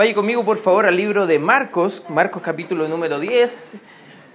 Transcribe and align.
Vaya 0.00 0.14
conmigo 0.14 0.42
por 0.46 0.56
favor 0.56 0.86
al 0.86 0.96
libro 0.96 1.26
de 1.26 1.38
Marcos, 1.38 2.06
Marcos 2.08 2.40
capítulo 2.42 2.88
número 2.88 3.20
10. 3.20 3.72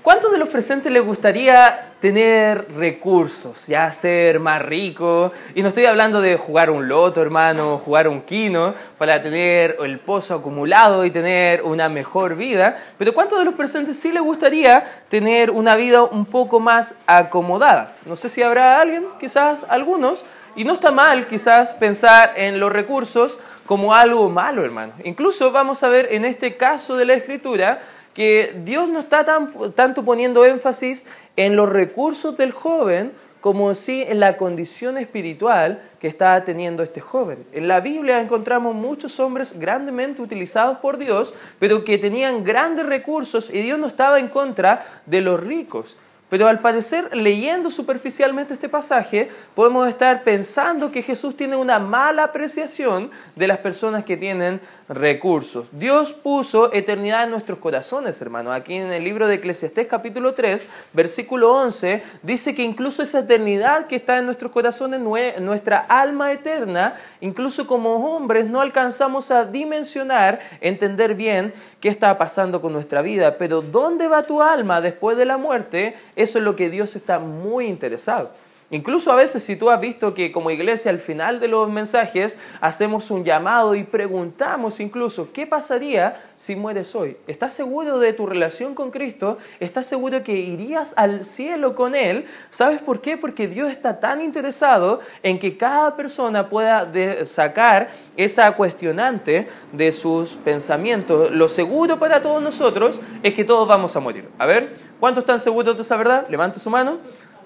¿Cuántos 0.04 0.32
de 0.32 0.38
los 0.38 0.50
presentes 0.50 0.92
les 0.92 1.04
gustaría 1.04 1.94
tener 2.00 2.68
recursos, 2.76 3.66
ya 3.66 3.92
ser 3.92 4.40
más 4.40 4.62
rico? 4.62 5.32
Y 5.56 5.64
no 5.64 5.70
estoy 5.70 5.86
hablando 5.86 6.22
de 6.22 6.38
jugar 6.38 6.70
un 6.70 6.88
loto, 6.88 7.20
hermano, 7.20 7.80
jugar 7.80 8.08
un 8.08 8.22
quino 8.22 8.76
para 9.00 9.24
tener 9.24 9.78
el 9.80 9.98
pozo 9.98 10.36
acumulado 10.36 11.04
y 11.04 11.10
tener 11.10 11.64
una 11.64 11.90
mejor 11.90 12.36
vida, 12.36 12.78
pero 13.00 13.16
¿cuántos 13.16 13.40
de 13.40 13.46
los 13.46 13.56
presentes 13.56 13.98
sí 13.98 14.12
les 14.12 14.22
gustaría 14.22 14.84
tener 15.10 15.50
una 15.50 15.76
vida 15.76 16.04
un 16.04 16.28
poco 16.28 16.60
más 16.60 16.94
acomodada? 17.08 17.96
No 18.06 18.16
sé 18.16 18.30
si 18.30 18.44
habrá 18.44 18.80
alguien, 18.80 19.06
quizás 19.20 19.66
algunos, 19.68 20.26
y 20.56 20.64
no 20.64 20.74
está 20.74 20.92
mal 20.92 21.28
quizás 21.28 21.72
pensar 21.74 22.34
en 22.36 22.60
los 22.60 22.72
recursos 22.72 23.40
como 23.66 23.94
algo 23.94 24.30
malo, 24.30 24.64
hermano. 24.64 24.94
Incluso 25.04 25.52
vamos 25.52 25.84
a 25.84 25.90
ver 25.90 26.08
en 26.12 26.26
este 26.26 26.56
caso 26.56 26.96
de 26.96 27.06
la 27.06 27.14
escritura 27.14 27.82
que 28.14 28.56
Dios 28.64 28.90
no 28.90 29.00
está 29.00 29.26
tanto 29.76 30.06
poniendo 30.06 30.46
énfasis 30.46 31.06
en 31.36 31.56
los 31.56 31.68
recursos 31.70 32.38
del 32.38 32.52
joven 32.52 33.12
como 33.42 33.76
sí 33.76 34.04
en 34.08 34.20
la 34.20 34.38
condición 34.38 34.98
espiritual 34.98 35.80
que 36.00 36.08
está 36.08 36.44
teniendo 36.44 36.82
este 36.82 37.00
joven. 37.00 37.46
En 37.52 37.68
la 37.68 37.80
Biblia 37.80 38.20
encontramos 38.20 38.74
muchos 38.74 39.20
hombres 39.20 39.60
grandemente 39.60 40.22
utilizados 40.22 40.80
por 40.80 40.98
Dios, 40.98 41.36
pero 41.60 41.84
que 41.84 42.00
tenían 42.00 42.44
grandes 42.44 42.88
recursos 42.88 43.52
y 43.52 43.60
Dios 43.60 43.78
no 43.78 43.86
estaba 43.86 44.18
en 44.20 44.30
contra 44.30 44.84
de 45.06 45.22
los 45.22 45.40
ricos. 45.40 45.96
Pero 46.30 46.48
al 46.48 46.60
parecer, 46.60 47.16
leyendo 47.16 47.70
superficialmente 47.70 48.56
este 48.56 48.68
pasaje, 48.68 49.30
podemos 49.54 49.88
estar 49.88 50.24
pensando 50.24 50.92
que 50.92 51.04
Jesús 51.04 51.38
tiene 51.38 51.56
una 51.56 51.78
mala 51.78 52.24
apreciación 52.24 53.12
de 53.36 53.48
las 53.48 53.60
personas 53.60 54.06
que 54.06 54.18
tienen 54.18 54.60
recursos. 54.90 55.68
Dios 55.72 56.14
puso 56.14 56.74
eternidad 56.74 57.24
en 57.24 57.32
nuestros 57.32 57.60
corazones, 57.60 58.20
hermano. 58.22 58.52
Aquí 58.52 58.76
en 58.76 58.92
el 58.92 59.04
libro 59.04 59.28
de 59.28 59.36
Eclesiastés 59.36 59.88
capítulo 59.88 60.34
3, 60.34 60.68
versículo 60.94 61.54
11, 61.54 62.04
dice 62.24 62.56
que 62.56 62.64
incluso 62.64 63.04
esa 63.04 63.20
eternidad 63.20 63.88
que 63.88 63.96
está 63.96 64.18
en 64.18 64.26
nuestros 64.26 64.52
corazones, 64.52 65.00
nuestra 65.40 65.78
alma 65.78 66.32
eterna, 66.32 66.96
incluso 67.22 67.68
como 67.68 68.16
hombres 68.16 68.48
no 68.48 68.62
alcanzamos 68.62 69.32
a 69.32 69.46
dimensionar, 69.46 70.40
entender 70.62 71.16
bien 71.16 71.54
qué 71.80 71.90
está 71.90 72.18
pasando 72.18 72.62
con 72.62 72.74
nuestra 72.74 73.02
vida. 73.02 73.38
Pero 73.38 73.62
¿dónde 73.62 74.08
va 74.08 74.24
tu 74.24 74.42
alma 74.42 74.82
después 74.82 75.18
de 75.18 75.26
la 75.26 75.38
muerte? 75.38 75.96
Eso 76.16 76.38
es 76.38 76.44
lo 76.44 76.56
que 76.56 76.70
Dios 76.70 76.96
está 76.96 77.20
muy 77.20 77.68
interesado. 77.68 78.32
Incluso 78.72 79.12
a 79.12 79.16
veces 79.16 79.44
si 79.44 79.56
tú 79.56 79.70
has 79.70 79.80
visto 79.80 80.16
que 80.16 80.32
como 80.32 80.50
iglesia 80.50 80.90
al 80.90 80.98
final 80.98 81.40
de 81.40 81.48
los 81.48 81.70
mensajes 81.70 82.40
hacemos 82.62 83.12
un 83.12 83.24
llamado 83.24 83.76
y 83.76 83.84
preguntamos 83.84 84.80
incluso, 84.80 85.32
¿qué 85.32 85.46
pasaría 85.46 86.20
si 86.36 86.56
mueres 86.56 86.96
hoy? 86.96 87.16
¿Estás 87.28 87.54
seguro 87.54 88.00
de 88.00 88.14
tu 88.14 88.26
relación 88.26 88.74
con 88.74 88.90
Cristo? 88.90 89.38
¿Estás 89.60 89.86
seguro 89.86 90.24
que 90.24 90.34
irías 90.34 90.96
al 90.98 91.24
cielo 91.24 91.76
con 91.76 91.94
Él? 91.94 92.26
¿Sabes 92.50 92.82
por 92.82 93.02
qué? 93.02 93.18
Porque 93.18 93.48
Dios 93.48 93.72
está 93.72 94.00
tan 94.00 94.20
interesado 94.20 95.00
en 95.22 95.38
que 95.38 95.58
cada 95.58 95.96
persona 95.96 96.50
pueda 96.50 96.92
sacar 97.24 97.90
esa 98.18 98.52
cuestionante 98.56 99.48
de 99.74 99.92
sus 99.92 100.38
pensamientos. 100.38 101.30
Lo 101.30 101.48
seguro 101.48 102.00
para 102.00 102.20
todos 102.20 102.42
nosotros 102.42 103.00
es 103.22 103.36
que 103.36 103.46
todos 103.46 103.68
vamos 103.68 103.96
a 103.96 104.00
morir. 104.00 104.28
A 104.40 104.48
ver, 104.48 104.76
¿cuántos 105.00 105.22
están 105.22 105.40
seguros 105.40 105.76
de 105.76 105.84
esa 105.84 105.98
verdad? 105.98 106.26
Levante 106.30 106.60
su 106.60 106.72
mano. 106.72 106.98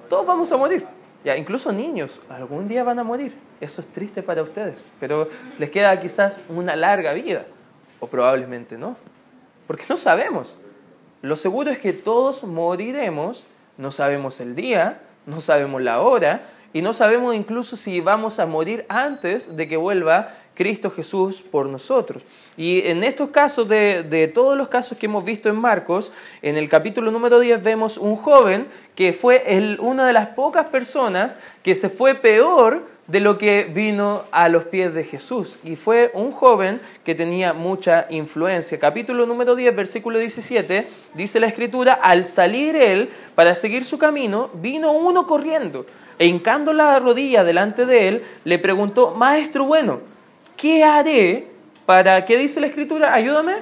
Todos 0.07 0.25
vamos 0.25 0.49
a 0.51 0.57
morir. 0.57 0.98
Ya, 1.23 1.35
incluso 1.35 1.71
niños, 1.71 2.21
algún 2.29 2.67
día 2.67 2.83
van 2.83 2.99
a 2.99 3.03
morir. 3.03 3.33
Eso 3.59 3.81
es 3.81 3.87
triste 3.87 4.23
para 4.23 4.41
ustedes, 4.41 4.89
pero 4.99 5.27
les 5.57 5.69
queda 5.69 5.99
quizás 5.99 6.39
una 6.47 6.75
larga 6.75 7.13
vida, 7.13 7.45
o 7.99 8.07
probablemente 8.07 8.77
no, 8.77 8.95
porque 9.67 9.83
no 9.89 9.97
sabemos. 9.97 10.57
Lo 11.21 11.35
seguro 11.35 11.71
es 11.71 11.79
que 11.79 11.91
todos 11.91 12.45
moriremos, 12.45 13.45
no 13.77 13.91
sabemos 13.91 14.39
el 14.39 14.55
día, 14.55 15.01
no 15.25 15.41
sabemos 15.41 15.81
la 15.81 15.99
hora, 15.99 16.43
y 16.71 16.81
no 16.81 16.93
sabemos 16.93 17.35
incluso 17.35 17.75
si 17.75 17.99
vamos 17.99 18.39
a 18.39 18.45
morir 18.45 18.85
antes 18.87 19.57
de 19.57 19.67
que 19.67 19.75
vuelva 19.75 20.29
Cristo 20.59 20.91
Jesús 20.91 21.41
por 21.41 21.67
nosotros. 21.67 22.21
Y 22.57 22.85
en 22.85 23.05
estos 23.05 23.29
casos, 23.29 23.69
de, 23.69 24.29
todos 24.35 24.57
los 24.57 24.67
casos 24.67 24.97
que 24.97 25.05
hemos 25.05 25.23
visto 25.23 25.47
en 25.47 25.55
Marcos, 25.55 26.11
en 26.41 26.57
el 26.57 26.67
capítulo 26.67 27.11
número 27.11 27.39
10 27.39 27.63
vemos 27.63 27.97
un 27.97 28.17
joven 28.17 28.67
que 28.93 29.13
fue 29.13 29.41
una 29.79 30.05
de 30.05 30.11
las 30.11 30.27
pocas 30.27 30.67
personas 30.67 31.39
que 31.63 31.75
se 31.75 31.87
fue 31.87 32.13
peor 32.13 32.83
de 33.07 33.21
lo 33.21 33.37
que 33.37 33.71
vino 33.73 34.23
a 34.31 34.49
los 34.49 34.65
pies 34.65 34.93
de 34.93 35.05
Jesús. 35.05 35.59
Y 35.63 35.77
fue 35.77 36.11
un 36.13 36.33
joven 36.33 36.81
que 37.05 37.15
tenía 37.15 37.53
mucha 37.53 38.07
influencia. 38.09 38.77
Capítulo 38.81 39.25
número 39.25 39.55
10, 39.55 39.73
versículo 39.73 40.19
17, 40.19 40.89
dice 41.13 41.39
la 41.39 41.47
escritura, 41.47 41.93
al 41.93 42.25
salir 42.25 42.75
él 42.75 43.11
para 43.33 43.55
seguir 43.55 43.85
su 43.85 43.97
camino, 43.97 44.49
vino 44.55 44.91
uno 44.91 45.25
corriendo 45.25 45.85
e 46.17 46.25
hincando 46.25 46.73
la 46.73 46.99
rodilla 46.99 47.45
delante 47.45 47.85
de 47.85 48.09
él, 48.09 48.23
le 48.43 48.59
preguntó, 48.59 49.11
Maestro 49.11 49.63
bueno, 49.63 50.01
¿qué 50.59 50.83
haré 50.83 51.47
para, 51.85 52.25
qué 52.25 52.37
dice 52.37 52.59
la 52.59 52.67
escritura? 52.67 53.13
Ayúdame. 53.13 53.55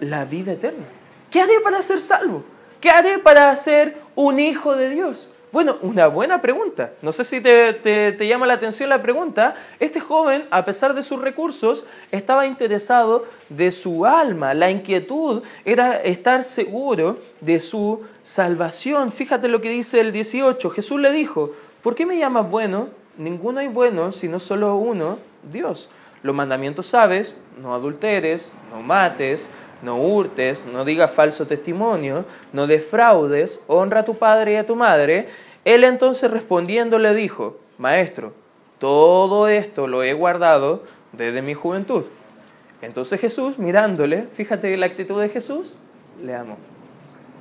La 0.00 0.24
vida 0.24 0.52
eterna. 0.52 0.84
¿Qué 1.30 1.40
haré 1.40 1.60
para 1.64 1.82
ser 1.82 2.00
salvo? 2.00 2.44
¿Qué 2.80 2.90
haré 2.90 3.18
para 3.18 3.54
ser 3.56 3.96
un 4.14 4.38
hijo 4.38 4.76
de 4.76 4.90
Dios? 4.90 5.30
Bueno, 5.52 5.78
una 5.82 6.06
buena 6.06 6.40
pregunta. 6.40 6.92
No 7.02 7.12
sé 7.12 7.24
si 7.24 7.40
te, 7.40 7.72
te, 7.72 8.26
llama 8.26 8.46
la 8.46 8.54
atención 8.54 8.88
la 8.88 9.02
pregunta. 9.02 9.54
Este 9.80 9.98
joven, 10.00 10.46
a 10.50 10.64
pesar 10.64 10.94
de 10.94 11.02
sus 11.02 11.20
recursos, 11.20 11.84
estaba 12.12 12.46
interesado 12.46 13.24
de 13.48 13.72
su 13.72 14.06
alma. 14.06 14.54
La 14.54 14.70
inquietud 14.70 15.42
era 15.64 15.96
estar 15.96 16.44
seguro 16.44 17.16
de 17.40 17.58
su 17.58 18.02
salvación. 18.22 19.10
Fíjate 19.10 19.48
lo 19.48 19.60
que 19.60 19.70
dice 19.70 19.98
el 20.00 20.12
18. 20.12 20.70
Jesús 20.70 21.00
le 21.00 21.10
dijo, 21.10 21.52
¿por 21.82 21.96
qué 21.96 22.06
me 22.06 22.16
llamas 22.16 22.48
bueno? 22.48 22.88
Ninguno 23.18 23.58
hay 23.58 23.68
bueno, 23.68 24.12
sino 24.12 24.38
solo 24.38 24.76
uno, 24.76 25.18
Dios. 25.42 25.88
Los 26.22 26.34
mandamientos 26.34 26.86
sabes, 26.86 27.34
no 27.60 27.74
adulteres, 27.74 28.52
no 28.70 28.82
mates, 28.82 29.48
no 29.82 29.96
hurtes, 29.96 30.66
no 30.66 30.84
digas 30.84 31.10
falso 31.10 31.46
testimonio, 31.46 32.24
no 32.52 32.66
defraudes, 32.66 33.60
honra 33.66 34.00
a 34.00 34.04
tu 34.04 34.14
padre 34.14 34.52
y 34.52 34.56
a 34.56 34.66
tu 34.66 34.76
madre. 34.76 35.28
Él 35.64 35.84
entonces 35.84 36.30
respondiendo 36.30 36.98
le 36.98 37.14
dijo, 37.14 37.58
Maestro, 37.78 38.34
todo 38.78 39.48
esto 39.48 39.86
lo 39.86 40.02
he 40.02 40.12
guardado 40.12 40.82
desde 41.12 41.42
mi 41.42 41.54
juventud. 41.54 42.04
Entonces 42.82 43.20
Jesús, 43.20 43.58
mirándole, 43.58 44.26
fíjate 44.34 44.76
la 44.76 44.86
actitud 44.86 45.20
de 45.20 45.28
Jesús, 45.28 45.74
le 46.22 46.34
amó. 46.34 46.56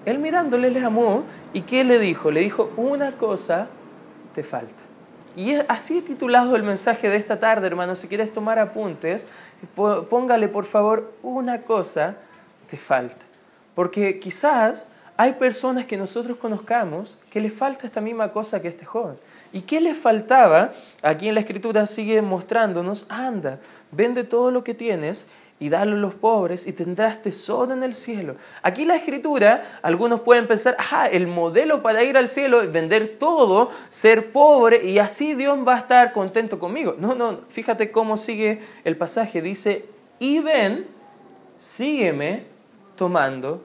Él 0.06 0.20
mirándole 0.20 0.70
le 0.70 0.84
amó 0.84 1.24
y 1.54 1.62
¿qué 1.62 1.84
le 1.84 2.00
dijo? 2.00 2.32
Le 2.32 2.42
dijo, 2.42 2.72
una 2.78 3.14
cosa 3.14 3.68
te 4.34 4.44
falta. 4.44 4.89
Y 5.36 5.54
así 5.68 6.02
titulado 6.02 6.56
el 6.56 6.64
mensaje 6.64 7.10
de 7.10 7.18
esta 7.18 7.40
tarde, 7.40 7.68
hermano. 7.68 7.96
Si 7.96 8.08
quieres 8.08 8.34
tomar 8.34 8.60
apuntes, 8.60 9.28
póngale 10.10 10.48
por 10.48 10.66
favor 10.66 11.14
una 11.24 11.62
cosa 11.62 12.16
te 12.70 12.78
falta. 12.78 13.26
Porque 13.76 14.20
quizás 14.20 14.88
hay 15.18 15.34
personas 15.34 15.86
que 15.86 15.98
nosotros 15.98 16.38
conozcamos 16.38 17.18
que 17.30 17.42
les 17.42 17.54
falta 17.54 17.86
esta 17.86 18.00
misma 18.00 18.32
cosa 18.32 18.62
que 18.62 18.70
este 18.70 18.86
joven. 18.86 19.18
¿Y 19.52 19.62
qué 19.62 19.82
le 19.82 19.94
faltaba? 19.94 20.72
Aquí 21.02 21.28
en 21.28 21.34
la 21.34 21.42
escritura 21.42 21.86
sigue 21.88 22.22
mostrándonos, 22.22 23.06
anda, 23.10 23.60
vende 23.92 24.24
todo 24.24 24.50
lo 24.50 24.64
que 24.64 24.74
tienes 24.74 25.28
y 25.60 25.70
dalo 25.70 25.96
a 25.96 26.00
los 26.00 26.14
pobres 26.14 26.68
y 26.68 26.74
tendrás 26.74 27.22
tesoro 27.22 27.74
en 27.74 27.84
el 27.84 27.94
cielo. 27.94 28.36
Aquí 28.62 28.86
la 28.86 28.96
escritura, 28.96 29.80
algunos 29.82 30.22
pueden 30.22 30.48
pensar, 30.48 30.78
ah, 30.92 31.08
el 31.08 31.28
modelo 31.28 31.84
para 31.84 32.04
ir 32.04 32.18
al 32.18 32.30
cielo 32.30 32.62
vender 32.72 33.18
todo, 33.20 33.70
ser 33.90 34.32
pobre 34.32 34.86
y 34.86 35.00
así 35.00 35.36
Dios 35.36 35.60
va 35.68 35.76
a 35.76 35.80
estar 35.80 36.14
contento 36.14 36.60
conmigo. 36.60 36.96
No, 36.98 37.14
no, 37.14 37.40
fíjate 37.50 37.92
cómo 37.92 38.16
sigue 38.16 38.62
el 38.86 38.96
pasaje. 38.96 39.42
Dice, 39.42 39.86
y 40.18 40.40
ven, 40.40 40.88
sígueme 41.60 42.44
tomando 42.96 43.62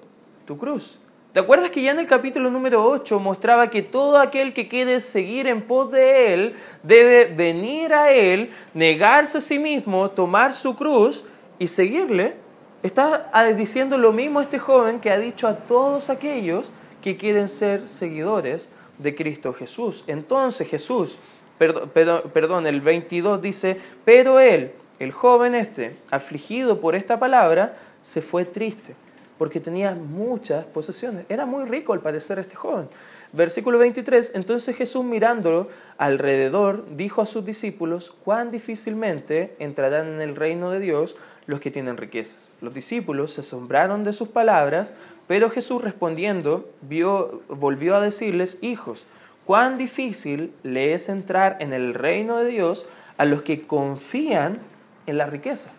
tu 0.47 0.59
cruz. 0.59 0.99
¿Te 1.33 1.41
acuerdas 1.41 1.71
que 1.71 1.83
ya 1.83 1.91
en 1.91 1.99
el 1.99 2.07
capítulo 2.07 2.49
número 2.49 2.85
8 2.85 3.19
mostraba 3.19 3.69
que 3.69 3.83
todo 3.83 4.19
aquel 4.19 4.53
que 4.53 4.69
quiere 4.69 5.01
seguir 5.01 5.49
en 5.49 5.63
pos 5.63 5.91
de 5.91 6.33
Él 6.33 6.55
debe 6.85 7.25
venir 7.25 7.93
a 7.93 8.13
Él, 8.13 8.51
negarse 8.73 9.39
a 9.39 9.41
sí 9.41 9.59
mismo, 9.59 10.09
tomar 10.11 10.53
su 10.53 10.77
cruz 10.77 11.25
y 11.59 11.69
seguirle? 11.69 12.35
Está 12.83 13.31
diciendo 13.57 13.97
lo 13.97 14.13
mismo 14.13 14.41
este 14.41 14.59
joven 14.59 15.01
que 15.01 15.11
ha 15.11 15.19
dicho 15.19 15.49
a 15.49 15.57
todos 15.57 16.11
aquellos 16.11 16.73
que 17.03 17.17
quieren 17.17 17.49
ser 17.49 17.89
seguidores 17.89 18.69
de 18.99 19.15
Cristo 19.15 19.53
Jesús. 19.53 20.05
Entonces 20.07 20.69
Jesús, 20.69 21.19
perdón, 21.59 22.31
perdón, 22.33 22.67
el 22.67 22.81
22 22.81 23.41
dice, 23.41 23.79
pero 24.05 24.39
él, 24.39 24.73
el 24.99 25.13
joven 25.13 25.55
este, 25.55 25.97
afligido 26.11 26.81
por 26.81 26.95
esta 26.95 27.19
palabra, 27.19 27.77
se 28.03 28.21
fue 28.21 28.45
triste 28.45 28.95
porque 29.39 29.61
tenía 29.61 29.95
muchas 29.95 30.67
posesiones. 30.67 31.27
Era 31.29 31.45
muy 31.47 31.65
rico 31.65 31.93
al 31.93 32.01
parecer 32.01 32.39
este 32.39 32.55
joven. 32.55 32.89
Versículo 33.33 33.79
23, 33.79 34.33
entonces 34.37 34.77
Jesús 34.77 35.05
mirándolo 35.05 35.69
alrededor 35.99 36.85
dijo 36.97 37.21
a 37.21 37.27
sus 37.27 37.45
discípulos, 37.45 38.15
cuán 38.25 38.51
difícilmente 38.51 39.57
entrarán 39.59 40.13
en 40.13 40.21
el 40.21 40.37
reino 40.37 40.71
de 40.71 40.79
Dios 40.79 41.17
los 41.47 41.61
que 41.61 41.71
tienen 41.71 41.97
riquezas. 41.97 42.51
Los 42.61 42.75
discípulos 42.75 43.33
se 43.33 43.43
asombraron 43.43 44.05
de 44.05 44.13
sus 44.13 44.29
palabras, 44.29 44.95
pero 45.27 45.51
Jesús 45.51 45.83
respondiendo 45.83 46.69
vio, 46.83 47.43
volvió 47.49 47.97
a 47.97 48.01
decirles, 48.01 48.59
hijos, 48.63 49.07
cuán 49.45 49.79
difícil 49.79 50.53
le 50.63 50.95
es 50.95 51.09
entrar 51.09 51.57
en 51.61 51.73
el 51.73 51.95
reino 51.95 52.39
de 52.39 52.47
Dios 52.47 52.87
a 53.19 53.25
los 53.25 53.43
que 53.43 53.67
confían 53.67 54.59
en 55.07 55.19
las 55.19 55.31
riquezas. 55.31 55.73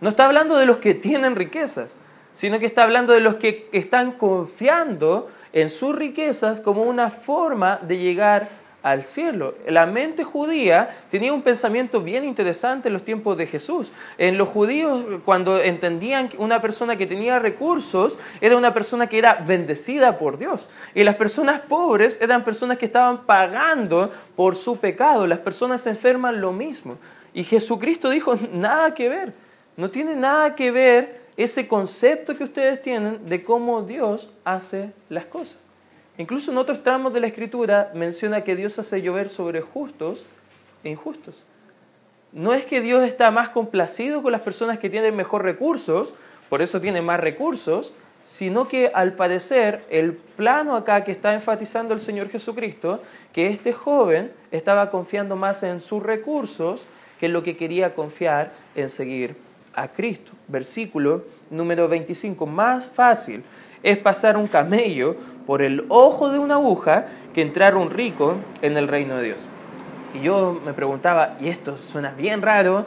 No 0.00 0.08
está 0.08 0.26
hablando 0.26 0.56
de 0.56 0.66
los 0.66 0.78
que 0.78 0.94
tienen 0.94 1.36
riquezas, 1.36 1.98
sino 2.32 2.58
que 2.58 2.66
está 2.66 2.84
hablando 2.84 3.12
de 3.12 3.20
los 3.20 3.36
que 3.36 3.68
están 3.72 4.12
confiando 4.12 5.30
en 5.52 5.68
sus 5.68 5.94
riquezas 5.94 6.60
como 6.60 6.82
una 6.82 7.10
forma 7.10 7.78
de 7.82 7.98
llegar 7.98 8.48
al 8.82 9.04
cielo. 9.04 9.54
La 9.66 9.86
mente 9.86 10.24
judía 10.24 10.96
tenía 11.10 11.32
un 11.32 11.42
pensamiento 11.42 12.00
bien 12.00 12.24
interesante 12.24 12.88
en 12.88 12.94
los 12.94 13.04
tiempos 13.04 13.36
de 13.36 13.46
Jesús. 13.46 13.92
En 14.18 14.38
los 14.38 14.48
judíos, 14.48 15.04
cuando 15.24 15.60
entendían 15.60 16.28
que 16.28 16.36
una 16.38 16.60
persona 16.60 16.96
que 16.96 17.06
tenía 17.06 17.38
recursos 17.38 18.18
era 18.40 18.56
una 18.56 18.72
persona 18.72 19.06
que 19.06 19.18
era 19.18 19.34
bendecida 19.34 20.18
por 20.18 20.38
Dios. 20.38 20.68
Y 20.94 21.04
las 21.04 21.16
personas 21.16 21.60
pobres 21.60 22.18
eran 22.20 22.44
personas 22.44 22.78
que 22.78 22.86
estaban 22.86 23.26
pagando 23.26 24.12
por 24.36 24.56
su 24.56 24.76
pecado. 24.76 25.26
Las 25.26 25.40
personas 25.40 25.86
enferman 25.86 26.40
lo 26.40 26.52
mismo. 26.52 26.96
Y 27.32 27.44
Jesucristo 27.44 28.10
dijo, 28.10 28.34
nada 28.52 28.94
que 28.94 29.08
ver. 29.08 29.32
No 29.76 29.88
tiene 29.88 30.14
nada 30.14 30.54
que 30.54 30.70
ver 30.70 31.20
ese 31.36 31.68
concepto 31.68 32.36
que 32.36 32.44
ustedes 32.44 32.82
tienen 32.82 33.28
de 33.28 33.42
cómo 33.44 33.82
Dios 33.82 34.30
hace 34.44 34.92
las 35.08 35.26
cosas. 35.26 35.58
Incluso 36.20 36.50
en 36.50 36.58
otros 36.58 36.82
tramos 36.82 37.14
de 37.14 37.20
la 37.20 37.28
Escritura 37.28 37.90
menciona 37.94 38.42
que 38.42 38.54
Dios 38.54 38.78
hace 38.78 39.00
llover 39.00 39.30
sobre 39.30 39.62
justos 39.62 40.26
e 40.84 40.90
injustos. 40.90 41.46
No 42.30 42.52
es 42.52 42.66
que 42.66 42.82
Dios 42.82 43.04
está 43.04 43.30
más 43.30 43.48
complacido 43.48 44.22
con 44.22 44.30
las 44.30 44.42
personas 44.42 44.78
que 44.78 44.90
tienen 44.90 45.16
mejor 45.16 45.42
recursos, 45.42 46.12
por 46.50 46.60
eso 46.60 46.78
tienen 46.78 47.06
más 47.06 47.20
recursos, 47.20 47.94
sino 48.26 48.68
que 48.68 48.90
al 48.92 49.14
parecer 49.14 49.82
el 49.88 50.12
plano 50.12 50.76
acá 50.76 51.04
que 51.04 51.12
está 51.12 51.32
enfatizando 51.32 51.94
el 51.94 52.02
Señor 52.02 52.28
Jesucristo, 52.28 53.00
que 53.32 53.48
este 53.48 53.72
joven 53.72 54.30
estaba 54.50 54.90
confiando 54.90 55.36
más 55.36 55.62
en 55.62 55.80
sus 55.80 56.02
recursos 56.02 56.84
que 57.18 57.26
en 57.26 57.32
lo 57.32 57.42
que 57.42 57.56
quería 57.56 57.94
confiar 57.94 58.52
en 58.74 58.90
seguir 58.90 59.36
a 59.72 59.88
Cristo. 59.88 60.32
Versículo 60.48 61.24
número 61.48 61.88
25. 61.88 62.44
Más 62.44 62.86
fácil 62.86 63.42
es 63.82 63.98
pasar 63.98 64.36
un 64.36 64.46
camello 64.46 65.16
por 65.46 65.62
el 65.62 65.84
ojo 65.88 66.30
de 66.30 66.38
una 66.38 66.54
aguja 66.54 67.06
que 67.34 67.42
entrar 67.42 67.76
un 67.76 67.90
rico 67.90 68.36
en 68.62 68.76
el 68.76 68.88
reino 68.88 69.16
de 69.16 69.24
Dios. 69.24 69.46
Y 70.14 70.20
yo 70.20 70.60
me 70.64 70.72
preguntaba, 70.72 71.36
y 71.40 71.48
esto 71.48 71.76
suena 71.76 72.10
bien 72.10 72.42
raro, 72.42 72.86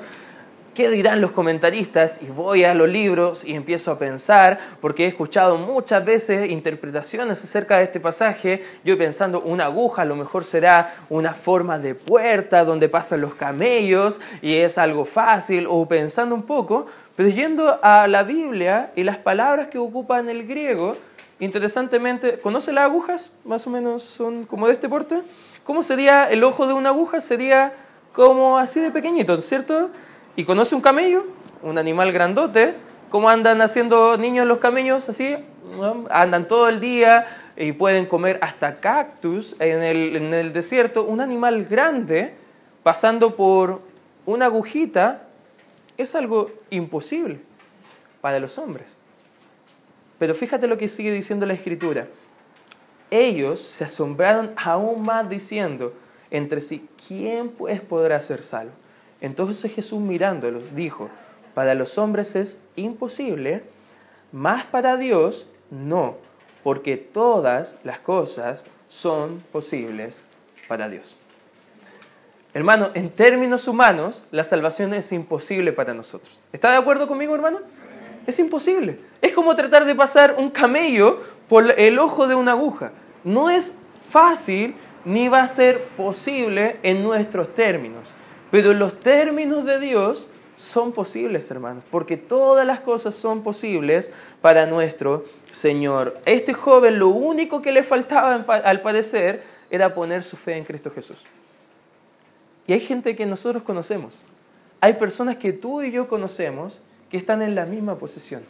¿qué 0.74 0.90
dirán 0.90 1.22
los 1.22 1.32
comentaristas? 1.32 2.20
Y 2.22 2.26
voy 2.26 2.64
a 2.64 2.74
los 2.74 2.90
libros 2.90 3.44
y 3.44 3.56
empiezo 3.56 3.92
a 3.92 4.00
pensar, 4.00 4.60
porque 4.82 5.06
he 5.06 5.08
escuchado 5.08 5.58
muchas 5.58 6.04
veces 6.04 6.50
interpretaciones 6.50 7.44
acerca 7.44 7.78
de 7.78 7.84
este 7.84 8.00
pasaje, 8.00 8.64
yo 8.84 8.98
pensando, 8.98 9.42
una 9.42 9.66
aguja 9.66 10.02
a 10.02 10.06
lo 10.06 10.16
mejor 10.16 10.46
será 10.46 10.96
una 11.10 11.34
forma 11.34 11.80
de 11.80 11.96
puerta 11.96 12.66
donde 12.66 12.90
pasan 12.90 13.22
los 13.22 13.36
camellos 13.36 14.20
y 14.42 14.56
es 14.56 14.78
algo 14.78 15.06
fácil, 15.06 15.68
o 15.70 15.86
pensando 15.88 16.36
un 16.36 16.44
poco, 16.44 16.88
pero 17.16 17.30
yendo 17.30 17.80
a 17.82 18.08
la 18.08 18.24
Biblia 18.24 18.92
y 18.96 19.04
las 19.04 19.18
palabras 19.18 19.68
que 19.68 19.78
ocupa 19.78 20.20
en 20.20 20.30
el 20.30 20.48
griego, 20.48 20.98
interesantemente, 21.40 22.40
¿conoce 22.40 22.72
las 22.72 22.86
agujas? 22.86 23.32
Más 23.46 23.68
o 23.68 23.70
menos 23.70 24.04
son 24.04 24.46
como 24.46 24.68
de 24.68 24.74
este 24.74 24.90
porte. 24.90 25.22
¿Cómo 25.64 25.84
sería 25.84 26.30
el 26.30 26.44
ojo 26.44 26.68
de 26.68 26.74
una 26.74 26.90
aguja? 26.90 27.22
Sería 27.22 27.74
como 28.14 28.58
así 28.58 28.80
de 28.80 28.92
pequeñito, 28.92 29.40
¿cierto? 29.42 29.90
¿Y 30.36 30.46
conoce 30.46 30.74
un 30.74 30.82
camello? 30.82 31.26
Un 31.62 31.78
animal 31.78 32.12
grandote. 32.12 32.74
¿Cómo 33.10 33.30
andan 33.30 33.62
haciendo 33.62 34.18
niños 34.18 34.48
los 34.48 34.58
camellos 34.58 35.08
así? 35.08 35.36
Andan 36.10 36.48
todo 36.48 36.68
el 36.68 36.80
día 36.80 37.28
y 37.56 37.72
pueden 37.74 38.08
comer 38.08 38.40
hasta 38.42 38.74
cactus 38.76 39.56
en 39.60 39.84
el, 39.84 40.52
desierto. 40.52 41.04
Un 41.04 41.22
animal 41.22 41.66
grande 41.66 42.34
pasando 42.82 43.36
por 43.36 43.82
una 44.26 44.46
agujita 44.46 45.28
es 45.98 46.16
algo 46.16 46.50
imposible 46.72 47.40
para 48.20 48.40
los 48.40 48.58
hombres. 48.58 48.98
Pero 50.18 50.34
fíjate 50.34 50.66
lo 50.66 50.80
que 50.80 50.88
sigue 50.88 51.12
diciendo 51.12 51.46
la 51.46 51.54
escritura. 51.54 52.08
Ellos 53.12 53.60
se 53.60 53.84
asombraron 53.84 54.52
aún 54.56 55.04
más 55.04 55.30
diciendo 55.30 55.94
entre 56.32 56.62
sí, 56.62 56.90
¿quién 57.08 57.50
pues 57.50 57.80
podrá 57.82 58.20
ser 58.20 58.42
salvo? 58.42 58.83
Entonces 59.24 59.74
Jesús 59.74 60.02
mirándolos 60.02 60.76
dijo, 60.76 61.10
para 61.54 61.76
los 61.76 61.98
hombres 61.98 62.36
es 62.36 62.60
imposible, 62.76 63.64
mas 64.34 64.66
para 64.66 64.98
Dios 64.98 65.48
no, 65.72 66.18
porque 66.62 66.98
todas 66.98 67.78
las 67.86 68.00
cosas 68.00 68.66
son 68.90 69.42
posibles 69.54 70.26
para 70.68 70.90
Dios. 70.90 71.16
Hermano, 72.54 72.90
en 72.96 73.10
términos 73.10 73.70
humanos, 73.70 74.26
la 74.30 74.44
salvación 74.44 74.94
es 74.94 75.14
imposible 75.14 75.72
para 75.72 75.94
nosotros. 75.94 76.38
¿Está 76.52 76.72
de 76.72 76.78
acuerdo 76.78 77.08
conmigo, 77.08 77.34
hermano? 77.34 77.60
Es 78.28 78.38
imposible. 78.40 79.00
Es 79.22 79.32
como 79.32 79.56
tratar 79.56 79.86
de 79.86 79.96
pasar 79.96 80.36
un 80.38 80.50
camello 80.50 81.22
por 81.48 81.80
el 81.80 81.98
ojo 81.98 82.28
de 82.28 82.36
una 82.36 82.52
aguja. 82.52 82.92
No 83.24 83.50
es 83.50 83.74
fácil 84.10 84.76
ni 85.06 85.30
va 85.30 85.44
a 85.44 85.48
ser 85.48 85.82
posible 85.96 86.78
en 86.84 87.02
nuestros 87.02 87.56
términos. 87.56 88.10
Pero 88.54 88.72
los 88.76 89.00
términos 89.00 89.66
de 89.66 89.80
Dios 89.80 90.28
son 90.58 90.92
posibles, 90.92 91.50
hermanos, 91.50 91.84
porque 91.90 92.18
todas 92.18 92.68
las 92.68 92.82
cosas 92.82 93.16
son 93.16 93.42
posibles 93.42 94.14
para 94.42 94.68
nuestro 94.68 95.26
Señor. 95.52 96.20
Este 96.28 96.54
joven 96.54 97.00
lo 97.00 97.08
único 97.08 97.64
que 97.64 97.72
le 97.72 97.82
faltaba, 97.82 98.36
al 98.36 98.82
parecer, 98.82 99.44
era 99.72 99.96
poner 99.96 100.24
su 100.24 100.38
fe 100.38 100.56
en 100.56 100.66
Cristo 100.66 100.92
Jesús. 100.92 101.18
Y 102.68 102.74
hay 102.74 102.80
gente 102.80 103.16
que 103.16 103.26
nosotros 103.26 103.64
conocemos. 103.64 104.22
Hay 104.82 104.94
personas 104.94 105.38
que 105.38 105.52
tú 105.52 105.82
y 105.82 105.90
yo 105.90 106.08
conocemos 106.08 106.80
que 107.10 107.18
están 107.18 107.42
en 107.42 107.56
la 107.56 107.66
misma 107.66 107.96
posición. 107.96 108.44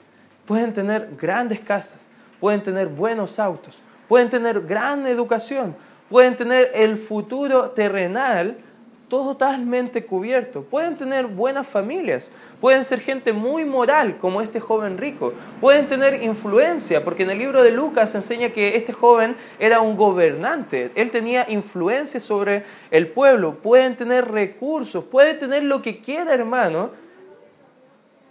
Pueden 0.45 0.73
tener 0.73 1.15
grandes 1.15 1.61
casas, 1.61 2.09
pueden 2.41 2.61
tener 2.61 2.87
buenos 2.89 3.39
autos, 3.39 3.77
pueden 4.09 4.29
tener 4.29 4.59
gran 4.63 5.07
educación, 5.07 5.73
pueden 6.09 6.35
tener 6.35 6.71
el 6.75 6.97
futuro 6.97 7.69
terrenal 7.69 8.57
totalmente 9.13 10.07
cubierto. 10.07 10.63
Pueden 10.63 10.97
tener 10.97 11.27
buenas 11.27 11.67
familias, 11.67 12.31
pueden 12.59 12.83
ser 12.83 12.99
gente 12.99 13.31
muy 13.31 13.63
moral 13.63 14.17
como 14.17 14.41
este 14.41 14.59
joven 14.59 14.97
rico, 14.97 15.35
pueden 15.61 15.87
tener 15.87 16.23
influencia, 16.23 17.03
porque 17.03 17.21
en 17.21 17.29
el 17.29 17.37
libro 17.37 17.61
de 17.61 17.69
Lucas 17.69 18.15
enseña 18.15 18.49
que 18.49 18.75
este 18.75 18.91
joven 18.91 19.35
era 19.59 19.81
un 19.81 19.95
gobernante, 19.97 20.89
él 20.95 21.11
tenía 21.11 21.45
influencia 21.47 22.19
sobre 22.19 22.63
el 22.89 23.07
pueblo, 23.07 23.53
pueden 23.53 23.95
tener 23.95 24.31
recursos, 24.31 25.03
pueden 25.03 25.37
tener 25.37 25.61
lo 25.61 25.83
que 25.83 26.01
quiera 26.01 26.33
hermano, 26.33 26.89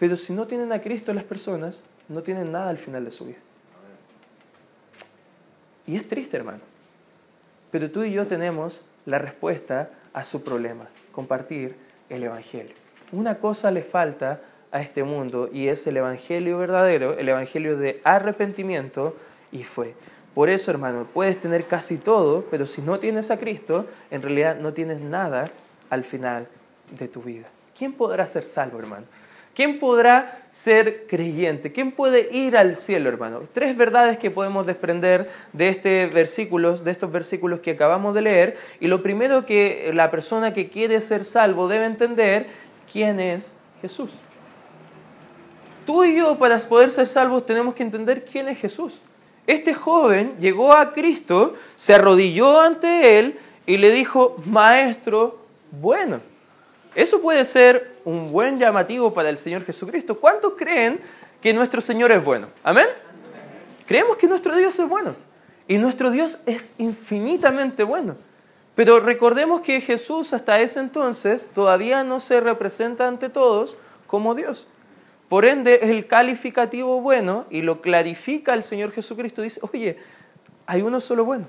pero 0.00 0.16
si 0.16 0.32
no 0.32 0.48
tienen 0.48 0.72
a 0.72 0.80
Cristo 0.80 1.12
las 1.12 1.22
personas, 1.22 1.84
no 2.08 2.24
tienen 2.24 2.50
nada 2.50 2.70
al 2.70 2.78
final 2.78 3.04
de 3.04 3.12
su 3.12 3.26
vida. 3.26 3.38
Y 5.86 5.94
es 5.94 6.08
triste 6.08 6.38
hermano, 6.38 6.58
pero 7.70 7.88
tú 7.88 8.02
y 8.02 8.10
yo 8.10 8.26
tenemos 8.26 8.82
la 9.06 9.20
respuesta 9.20 9.88
a 10.12 10.24
su 10.24 10.42
problema, 10.42 10.88
compartir 11.12 11.76
el 12.08 12.22
Evangelio. 12.22 12.74
Una 13.12 13.38
cosa 13.38 13.70
le 13.70 13.82
falta 13.82 14.40
a 14.70 14.80
este 14.80 15.04
mundo 15.04 15.50
y 15.52 15.68
es 15.68 15.86
el 15.86 15.98
Evangelio 15.98 16.58
verdadero, 16.58 17.18
el 17.18 17.28
Evangelio 17.28 17.76
de 17.76 18.00
arrepentimiento 18.04 19.16
y 19.50 19.64
fue. 19.64 19.94
Por 20.34 20.48
eso, 20.48 20.70
hermano, 20.70 21.06
puedes 21.12 21.38
tener 21.38 21.66
casi 21.66 21.98
todo, 21.98 22.46
pero 22.50 22.66
si 22.66 22.80
no 22.80 22.98
tienes 22.98 23.30
a 23.30 23.38
Cristo, 23.38 23.86
en 24.10 24.22
realidad 24.22 24.56
no 24.58 24.72
tienes 24.72 25.00
nada 25.00 25.50
al 25.90 26.04
final 26.04 26.48
de 26.90 27.08
tu 27.08 27.20
vida. 27.20 27.48
¿Quién 27.76 27.92
podrá 27.92 28.26
ser 28.26 28.44
salvo, 28.44 28.78
hermano? 28.78 29.06
¿Quién 29.54 29.78
podrá 29.78 30.44
ser 30.50 31.06
creyente? 31.06 31.72
¿Quién 31.72 31.92
puede 31.92 32.34
ir 32.34 32.56
al 32.56 32.74
cielo, 32.74 33.10
hermano? 33.10 33.42
Tres 33.52 33.76
verdades 33.76 34.18
que 34.18 34.30
podemos 34.30 34.66
desprender 34.66 35.30
de, 35.52 35.68
este 35.68 36.06
versículo, 36.06 36.78
de 36.78 36.90
estos 36.90 37.12
versículos 37.12 37.60
que 37.60 37.72
acabamos 37.72 38.14
de 38.14 38.22
leer. 38.22 38.56
Y 38.80 38.86
lo 38.86 39.02
primero 39.02 39.44
que 39.44 39.90
la 39.92 40.10
persona 40.10 40.54
que 40.54 40.70
quiere 40.70 41.00
ser 41.02 41.26
salvo 41.26 41.68
debe 41.68 41.84
entender, 41.84 42.46
¿quién 42.90 43.20
es 43.20 43.54
Jesús? 43.82 44.10
Tú 45.84 46.04
y 46.04 46.16
yo, 46.16 46.38
para 46.38 46.56
poder 46.58 46.90
ser 46.90 47.06
salvos, 47.06 47.44
tenemos 47.44 47.74
que 47.74 47.82
entender 47.82 48.24
quién 48.24 48.48
es 48.48 48.58
Jesús. 48.58 49.00
Este 49.46 49.74
joven 49.74 50.34
llegó 50.40 50.72
a 50.72 50.92
Cristo, 50.92 51.54
se 51.76 51.92
arrodilló 51.92 52.60
ante 52.60 53.18
Él 53.18 53.38
y 53.66 53.76
le 53.76 53.90
dijo, 53.90 54.36
Maestro 54.46 55.40
bueno. 55.72 56.31
Eso 56.94 57.20
puede 57.20 57.44
ser 57.44 57.96
un 58.04 58.30
buen 58.30 58.58
llamativo 58.58 59.14
para 59.14 59.28
el 59.28 59.38
Señor 59.38 59.64
Jesucristo. 59.64 60.18
¿Cuántos 60.20 60.54
creen 60.56 61.00
que 61.40 61.54
nuestro 61.54 61.80
Señor 61.80 62.12
es 62.12 62.22
bueno? 62.22 62.48
¿Amén? 62.62 62.86
Creemos 63.86 64.16
que 64.16 64.26
nuestro 64.26 64.56
Dios 64.56 64.78
es 64.78 64.88
bueno. 64.88 65.14
Y 65.68 65.78
nuestro 65.78 66.10
Dios 66.10 66.38
es 66.46 66.72
infinitamente 66.78 67.82
bueno. 67.82 68.16
Pero 68.74 69.00
recordemos 69.00 69.60
que 69.62 69.80
Jesús 69.80 70.32
hasta 70.32 70.60
ese 70.60 70.80
entonces 70.80 71.48
todavía 71.54 72.04
no 72.04 72.20
se 72.20 72.40
representa 72.40 73.06
ante 73.06 73.28
todos 73.28 73.76
como 74.06 74.34
Dios. 74.34 74.66
Por 75.28 75.46
ende, 75.46 75.80
el 75.82 76.06
calificativo 76.06 77.00
bueno 77.00 77.46
y 77.48 77.62
lo 77.62 77.80
clarifica 77.80 78.54
el 78.54 78.62
Señor 78.62 78.92
Jesucristo. 78.92 79.40
Dice, 79.40 79.60
oye, 79.62 79.98
hay 80.66 80.82
uno 80.82 81.00
solo 81.00 81.24
bueno 81.24 81.46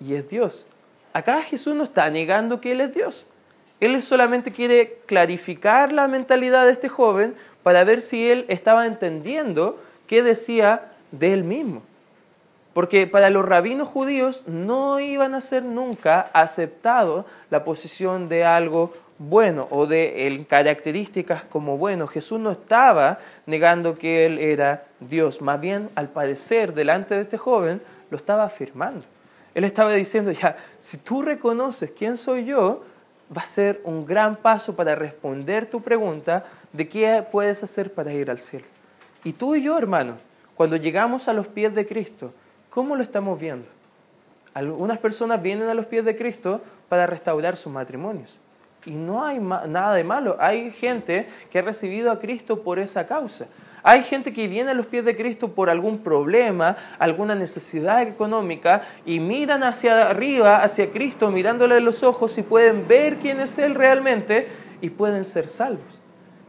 y 0.00 0.14
es 0.14 0.28
Dios. 0.28 0.66
Acá 1.12 1.42
Jesús 1.42 1.74
no 1.74 1.84
está 1.84 2.08
negando 2.10 2.60
que 2.60 2.72
Él 2.72 2.80
es 2.80 2.94
Dios. 2.94 3.26
Él 3.80 4.02
solamente 4.02 4.52
quiere 4.52 4.98
clarificar 5.06 5.92
la 5.92 6.08
mentalidad 6.08 6.64
de 6.64 6.72
este 6.72 6.88
joven 6.88 7.34
para 7.62 7.84
ver 7.84 8.00
si 8.00 8.30
él 8.30 8.46
estaba 8.48 8.86
entendiendo 8.86 9.78
qué 10.06 10.22
decía 10.22 10.92
de 11.10 11.32
él 11.32 11.44
mismo. 11.44 11.82
Porque 12.72 13.06
para 13.06 13.30
los 13.30 13.44
rabinos 13.44 13.88
judíos 13.88 14.42
no 14.46 15.00
iban 15.00 15.34
a 15.34 15.40
ser 15.40 15.62
nunca 15.62 16.20
aceptado 16.32 17.26
la 17.50 17.64
posición 17.64 18.28
de 18.28 18.44
algo 18.44 18.92
bueno 19.18 19.66
o 19.70 19.86
de 19.86 20.44
características 20.48 21.44
como 21.44 21.78
bueno. 21.78 22.06
Jesús 22.06 22.38
no 22.38 22.50
estaba 22.50 23.18
negando 23.46 23.98
que 23.98 24.26
él 24.26 24.38
era 24.38 24.84
Dios, 25.00 25.40
más 25.40 25.60
bien 25.60 25.88
al 25.94 26.08
parecer 26.08 26.74
delante 26.74 27.14
de 27.14 27.22
este 27.22 27.38
joven 27.38 27.80
lo 28.10 28.16
estaba 28.16 28.44
afirmando. 28.44 29.06
Él 29.54 29.64
estaba 29.64 29.92
diciendo, 29.92 30.30
ya, 30.32 30.56
si 30.78 30.98
tú 30.98 31.22
reconoces 31.22 31.90
quién 31.96 32.18
soy 32.18 32.44
yo, 32.44 32.84
va 33.34 33.42
a 33.42 33.46
ser 33.46 33.80
un 33.84 34.06
gran 34.06 34.36
paso 34.36 34.76
para 34.76 34.94
responder 34.94 35.68
tu 35.68 35.80
pregunta 35.80 36.44
de 36.72 36.88
qué 36.88 37.24
puedes 37.30 37.62
hacer 37.62 37.92
para 37.92 38.12
ir 38.12 38.30
al 38.30 38.40
cielo. 38.40 38.66
Y 39.24 39.32
tú 39.32 39.54
y 39.54 39.62
yo, 39.62 39.76
hermano, 39.76 40.18
cuando 40.54 40.76
llegamos 40.76 41.28
a 41.28 41.32
los 41.32 41.46
pies 41.46 41.74
de 41.74 41.86
Cristo, 41.86 42.32
¿cómo 42.70 42.96
lo 42.96 43.02
estamos 43.02 43.38
viendo? 43.38 43.66
Algunas 44.54 44.98
personas 44.98 45.42
vienen 45.42 45.68
a 45.68 45.74
los 45.74 45.86
pies 45.86 46.04
de 46.04 46.16
Cristo 46.16 46.62
para 46.88 47.06
restaurar 47.06 47.56
sus 47.56 47.72
matrimonios. 47.72 48.38
Y 48.86 48.92
no 48.92 49.24
hay 49.24 49.38
nada 49.38 49.94
de 49.94 50.04
malo. 50.04 50.36
Hay 50.38 50.70
gente 50.70 51.28
que 51.50 51.58
ha 51.58 51.62
recibido 51.62 52.10
a 52.10 52.20
Cristo 52.20 52.62
por 52.62 52.78
esa 52.78 53.06
causa. 53.06 53.46
Hay 53.88 54.02
gente 54.02 54.32
que 54.32 54.48
viene 54.48 54.72
a 54.72 54.74
los 54.74 54.86
pies 54.86 55.04
de 55.04 55.16
Cristo 55.16 55.52
por 55.54 55.70
algún 55.70 56.00
problema, 56.00 56.76
alguna 56.98 57.36
necesidad 57.36 58.02
económica 58.02 58.82
y 59.04 59.20
miran 59.20 59.62
hacia 59.62 60.10
arriba, 60.10 60.64
hacia 60.64 60.90
Cristo, 60.90 61.30
mirándole 61.30 61.76
a 61.76 61.80
los 61.80 62.02
ojos 62.02 62.36
y 62.36 62.42
pueden 62.42 62.88
ver 62.88 63.18
quién 63.18 63.38
es 63.38 63.56
Él 63.58 63.76
realmente 63.76 64.48
y 64.80 64.90
pueden 64.90 65.24
ser 65.24 65.46
salvos. 65.46 66.00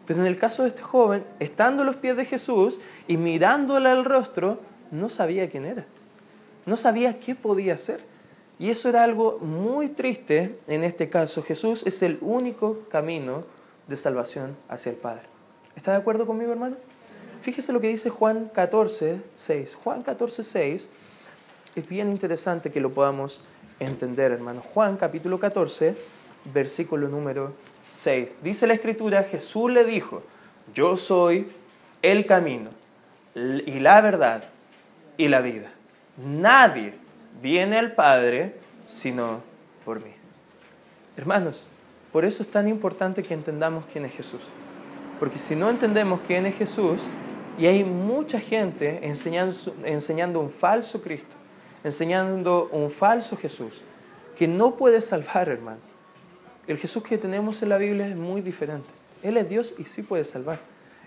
Pero 0.07 0.21
en 0.21 0.25
el 0.25 0.39
caso 0.39 0.63
de 0.63 0.69
este 0.69 0.81
joven, 0.81 1.23
estando 1.39 1.83
a 1.83 1.85
los 1.85 1.97
pies 1.97 2.17
de 2.17 2.25
Jesús 2.25 2.79
y 3.07 3.17
mirándole 3.17 3.89
al 3.89 4.03
rostro, 4.03 4.59
no 4.89 5.07
sabía 5.07 5.47
quién 5.47 5.65
era. 5.65 5.85
No 6.65 6.75
sabía 6.75 7.19
qué 7.19 7.35
podía 7.35 7.75
hacer. 7.75 8.03
Y 8.57 8.71
eso 8.71 8.89
era 8.89 9.03
algo 9.03 9.37
muy 9.41 9.89
triste 9.89 10.57
en 10.65 10.83
este 10.83 11.07
caso. 11.07 11.43
Jesús 11.43 11.83
es 11.85 12.01
el 12.01 12.17
único 12.21 12.79
camino 12.89 13.43
de 13.87 13.95
salvación 13.95 14.57
hacia 14.69 14.89
el 14.89 14.95
Padre. 14.95 15.27
¿Está 15.75 15.91
de 15.91 15.97
acuerdo 15.97 16.25
conmigo, 16.25 16.51
hermano? 16.51 16.77
Fíjese 17.41 17.73
lo 17.73 17.79
que 17.79 17.87
dice 17.87 18.09
Juan 18.09 18.49
14, 18.53 19.21
6. 19.33 19.75
Juan 19.83 20.01
14, 20.01 20.43
6 20.43 20.89
es 21.75 21.87
bien 21.87 22.09
interesante 22.09 22.71
que 22.71 22.81
lo 22.81 22.91
podamos 22.91 23.39
entender, 23.79 24.31
hermano. 24.31 24.61
Juan 24.73 24.97
capítulo 24.97 25.39
14, 25.39 25.95
versículo 26.53 27.07
número 27.07 27.53
6. 27.85 28.37
Dice 28.41 28.67
la 28.67 28.73
escritura, 28.73 29.23
Jesús 29.23 29.71
le 29.71 29.83
dijo, 29.83 30.23
yo 30.73 30.97
soy 30.97 31.47
el 32.01 32.25
camino 32.25 32.69
y 33.35 33.79
la 33.79 34.01
verdad 34.01 34.43
y 35.17 35.27
la 35.27 35.41
vida. 35.41 35.71
Nadie 36.17 36.93
viene 37.41 37.77
al 37.77 37.93
Padre 37.93 38.55
sino 38.87 39.41
por 39.85 40.03
mí. 40.03 40.11
Hermanos, 41.15 41.65
por 42.11 42.25
eso 42.25 42.41
es 42.41 42.49
tan 42.49 42.67
importante 42.67 43.21
que 43.21 43.33
entendamos 43.33 43.85
quién 43.91 44.05
es 44.05 44.13
Jesús. 44.13 44.41
Porque 45.19 45.37
si 45.37 45.55
no 45.55 45.69
entendemos 45.69 46.21
quién 46.25 46.45
es 46.45 46.55
Jesús, 46.55 47.01
y 47.57 47.65
hay 47.65 47.83
mucha 47.83 48.39
gente 48.39 48.99
enseñando, 49.01 49.55
enseñando 49.83 50.39
un 50.39 50.49
falso 50.49 51.01
Cristo, 51.01 51.35
enseñando 51.83 52.69
un 52.71 52.89
falso 52.89 53.35
Jesús, 53.35 53.81
que 54.37 54.47
no 54.47 54.75
puede 54.75 55.01
salvar, 55.01 55.49
hermano. 55.49 55.79
El 56.67 56.77
Jesús 56.77 57.03
que 57.03 57.17
tenemos 57.17 57.61
en 57.63 57.69
la 57.69 57.77
Biblia 57.77 58.07
es 58.07 58.15
muy 58.15 58.41
diferente. 58.41 58.87
Él 59.23 59.37
es 59.37 59.49
Dios 59.49 59.73
y 59.77 59.85
sí 59.85 60.03
puede 60.03 60.25
salvar. 60.25 60.59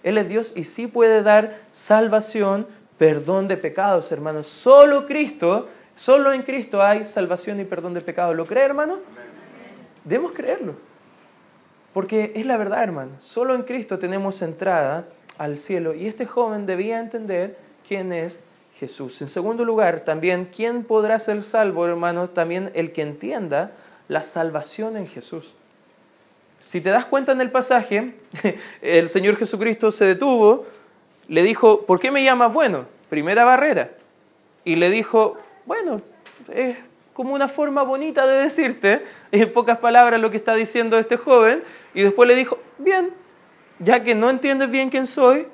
Él 0.02 0.18
es 0.18 0.28
Dios 0.28 0.52
y 0.56 0.64
sí 0.64 0.86
puede 0.86 1.22
dar 1.22 1.60
salvación, 1.70 2.66
perdón 2.98 3.46
de 3.46 3.56
pecados, 3.56 4.10
hermanos. 4.10 4.46
Solo 4.46 5.06
Cristo, 5.06 5.68
solo 5.94 6.32
en 6.32 6.42
Cristo 6.42 6.82
hay 6.82 7.04
salvación 7.04 7.60
y 7.60 7.64
perdón 7.64 7.94
de 7.94 8.00
pecados. 8.00 8.34
¿Lo 8.34 8.46
cree, 8.46 8.64
hermano? 8.64 8.98
Debemos 10.04 10.32
creerlo. 10.32 10.74
Porque 11.92 12.32
es 12.34 12.46
la 12.46 12.56
verdad, 12.56 12.82
hermano. 12.82 13.12
Solo 13.20 13.54
en 13.54 13.62
Cristo 13.62 13.98
tenemos 13.98 14.40
entrada 14.42 15.06
al 15.40 15.58
cielo. 15.58 15.94
Y 15.94 16.06
este 16.06 16.26
joven 16.26 16.66
debía 16.66 17.00
entender 17.00 17.56
quién 17.88 18.12
es 18.12 18.42
Jesús. 18.78 19.22
En 19.22 19.30
segundo 19.30 19.64
lugar, 19.64 20.00
también, 20.00 20.50
¿quién 20.54 20.84
podrá 20.84 21.18
ser 21.18 21.42
salvo, 21.42 21.86
hermano? 21.86 22.28
También 22.28 22.70
el 22.74 22.92
que 22.92 23.00
entienda 23.00 23.72
la 24.06 24.20
salvación 24.20 24.98
en 24.98 25.08
Jesús. 25.08 25.54
Si 26.60 26.82
te 26.82 26.90
das 26.90 27.06
cuenta 27.06 27.32
en 27.32 27.40
el 27.40 27.50
pasaje, 27.50 28.12
el 28.82 29.08
Señor 29.08 29.36
Jesucristo 29.36 29.90
se 29.90 30.04
detuvo, 30.04 30.66
le 31.26 31.42
dijo, 31.42 31.86
¿por 31.86 32.00
qué 32.00 32.10
me 32.10 32.22
llamas 32.22 32.52
bueno? 32.52 32.84
Primera 33.08 33.46
barrera. 33.46 33.92
Y 34.66 34.76
le 34.76 34.90
dijo, 34.90 35.38
bueno, 35.64 36.02
es 36.52 36.76
como 37.14 37.32
una 37.32 37.48
forma 37.48 37.82
bonita 37.82 38.26
de 38.26 38.42
decirte, 38.42 39.06
en 39.32 39.50
pocas 39.50 39.78
palabras 39.78 40.20
lo 40.20 40.30
que 40.30 40.36
está 40.36 40.54
diciendo 40.54 40.98
este 40.98 41.16
joven, 41.16 41.62
y 41.94 42.02
después 42.02 42.28
le 42.28 42.34
dijo, 42.34 42.58
bien, 42.76 43.14
ya 43.80 44.04
que 44.04 44.14
no 44.14 44.30
entiendes 44.30 44.70
bien 44.70 44.90
quién 44.90 45.06
soy, 45.06 45.46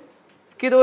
quiero, 0.59 0.83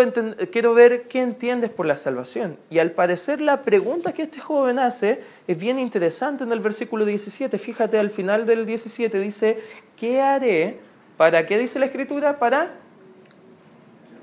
quiero 0.52 0.74
ver 0.74 1.08
qué 1.08 1.22
entiendes 1.22 1.70
por 1.70 1.86
la 1.86 1.96
salvación. 1.96 2.58
Y 2.70 2.80
al 2.80 2.92
parecer 2.92 3.42
la 3.42 3.62
pregunta 3.62 4.14
que 4.14 4.24
este 4.24 4.40
joven 4.40 4.80
hace 4.80 5.22
es 5.48 5.58
bien 5.58 5.78
interesante 5.78 6.44
en 6.44 6.52
el 6.52 6.60
versículo 6.60 7.06
17. 7.06 7.58
Fíjate, 7.58 8.00
al 8.00 8.10
final 8.10 8.46
del 8.46 8.66
17 8.66 9.20
dice, 9.20 9.60
¿qué 9.96 10.22
haré? 10.22 10.80
¿Para 11.18 11.46
qué 11.46 11.60
dice 11.60 11.78
la 11.78 11.86
escritura? 11.86 12.40
Para, 12.40 12.72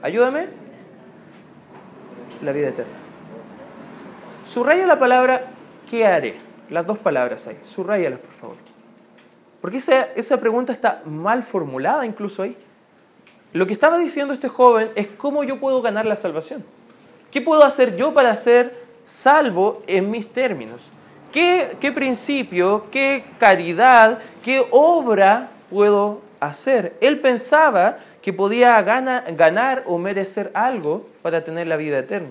ayúdame, 0.03 0.49
la 2.43 2.53
vida 2.53 2.71
eterna. 2.71 2.93
Subraya 4.47 4.85
la 4.87 4.99
palabra 4.99 5.45
¿qué 5.91 6.07
haré? 6.07 6.37
Las 6.71 6.87
dos 6.87 6.99
palabras 6.99 7.47
ahí. 7.49 7.59
Subrayalas, 7.65 8.21
por 8.21 8.31
favor. 8.31 8.57
Porque 9.61 9.79
esa, 9.79 10.05
esa 10.15 10.41
pregunta 10.41 10.73
está 10.73 11.03
mal 11.05 11.43
formulada 11.43 12.07
incluso 12.07 12.45
ahí. 12.45 12.57
Lo 13.53 13.67
que 13.67 13.73
estaba 13.73 13.99
diciendo 13.99 14.33
este 14.33 14.49
joven 14.49 14.91
es 14.95 15.09
cómo 15.09 15.43
yo 15.43 15.59
puedo 15.59 15.83
ganar 15.83 16.07
la 16.07 16.17
salvación. 16.17 16.65
¿Qué 17.31 17.41
puedo 17.41 17.65
hacer 17.65 17.97
yo 17.97 18.15
para 18.15 18.35
ser 18.37 18.75
salvo 19.07 19.83
en 19.87 20.11
mis 20.11 20.33
términos? 20.33 20.91
¿Qué, 21.33 21.77
qué 21.81 21.93
principio, 21.93 22.87
qué 22.91 23.25
caridad, 23.39 24.19
qué 24.45 24.65
obra 24.71 25.51
puedo 25.69 26.23
hacer? 26.39 26.97
Él 27.01 27.21
pensaba 27.21 27.99
que 28.23 28.33
podía 28.33 28.81
ganar 28.83 29.85
o 29.87 29.99
merecer 29.99 30.51
algo 30.55 31.07
para 31.23 31.43
tener 31.43 31.67
la 31.67 31.77
vida 31.77 31.99
eterna. 31.99 32.31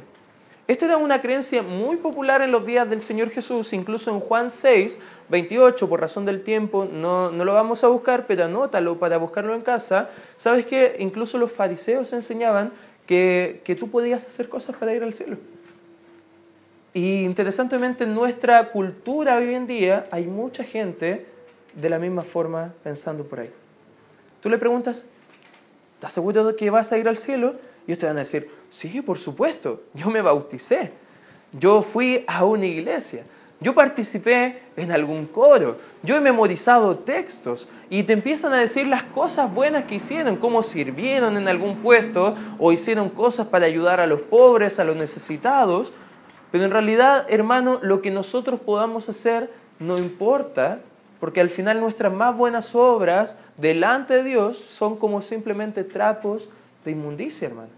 Esta 0.68 0.86
era 0.86 0.98
una 0.98 1.20
creencia 1.20 1.64
muy 1.64 1.98
popular 1.98 2.44
en 2.44 2.52
los 2.52 2.64
días 2.64 2.88
del 2.88 3.02
Señor 3.02 3.32
Jesús, 3.32 3.74
incluso 3.74 4.12
en 4.12 4.20
Juan 4.20 4.52
6, 4.52 5.00
28, 5.30 5.88
por 5.88 6.02
razón 6.02 6.26
del 6.26 6.42
tiempo, 6.42 6.88
no, 6.92 7.32
no 7.32 7.46
lo 7.46 7.54
vamos 7.54 7.84
a 7.84 7.88
buscar, 7.88 8.26
pero 8.28 8.46
anótalo 8.46 8.98
para 8.98 9.18
buscarlo 9.18 9.56
en 9.56 9.62
casa. 9.62 10.10
¿Sabes 10.38 10.66
que 10.66 10.96
Incluso 11.00 11.38
los 11.38 11.52
fariseos 11.52 12.12
enseñaban 12.14 12.72
que, 13.06 13.62
que 13.64 13.76
tú 13.76 13.90
podías 13.90 14.26
hacer 14.26 14.50
cosas 14.50 14.76
para 14.76 14.94
ir 14.94 15.04
al 15.04 15.14
cielo. 15.14 15.38
Y 16.94 17.24
interesantemente 17.24 18.04
en 18.04 18.14
nuestra 18.14 18.72
cultura 18.72 19.38
hoy 19.38 19.54
en 19.54 19.68
día 19.68 20.06
hay 20.12 20.26
mucha 20.26 20.64
gente 20.64 21.26
de 21.74 21.90
la 21.90 22.00
misma 22.00 22.24
forma 22.24 22.74
pensando 22.84 23.24
por 23.24 23.42
ahí. 23.42 23.52
Tú 24.42 24.50
le 24.50 24.58
preguntas, 24.58 25.06
¿estás 25.96 26.14
seguro 26.14 26.44
de 26.46 26.56
que 26.56 26.70
vas 26.70 26.92
a 26.92 26.98
ir 26.98 27.08
al 27.08 27.18
cielo? 27.18 27.54
Y 27.86 27.92
ellos 27.92 28.00
te 28.00 28.06
van 28.08 28.18
a 28.18 28.20
decir, 28.20 28.50
Sí, 28.70 29.02
por 29.02 29.18
supuesto. 29.18 29.84
Yo 29.94 30.10
me 30.10 30.22
bauticé. 30.22 30.92
Yo 31.52 31.82
fui 31.82 32.24
a 32.28 32.46
una 32.46 32.66
iglesia. 32.66 33.24
Yo 33.62 33.76
participé 33.76 34.62
en 34.78 34.92
algún 34.92 35.26
coro. 35.26 35.78
Yo 36.02 36.16
he 36.16 36.22
memorizado 36.22 36.98
textos. 36.98 37.68
Y 37.90 38.04
te 38.04 38.14
empiezan 38.14 38.54
a 38.54 38.58
decir 38.58 38.88
las 38.88 39.04
cosas 39.04 39.54
buenas 39.54 39.86
que 39.86 39.96
hicieron, 39.96 40.38
cómo 40.38 40.64
sirvieron 40.64 41.36
en 41.38 41.48
algún 41.48 41.78
puesto 41.78 42.36
o 42.58 42.72
hicieron 42.72 43.10
cosas 43.10 43.48
para 43.48 43.66
ayudar 43.66 44.00
a 44.00 44.08
los 44.08 44.22
pobres, 44.22 44.80
a 44.80 44.84
los 44.84 44.96
necesitados. 44.96 45.92
Pero 46.52 46.64
en 46.64 46.72
realidad, 46.72 47.26
hermano, 47.30 47.80
lo 47.82 48.02
que 48.02 48.12
nosotros 48.12 48.60
podamos 48.60 49.10
hacer 49.10 49.52
no 49.80 49.98
importa, 49.98 50.80
porque 51.20 51.42
al 51.42 51.50
final 51.50 51.80
nuestras 51.80 52.14
más 52.14 52.36
buenas 52.36 52.76
obras 52.76 53.38
delante 53.58 54.16
de 54.16 54.24
Dios 54.24 54.58
son 54.58 54.98
como 54.98 55.22
simplemente 55.22 55.84
trapos 55.84 56.50
de 56.86 56.92
inmundicia, 56.92 57.48
hermano. 57.48 57.70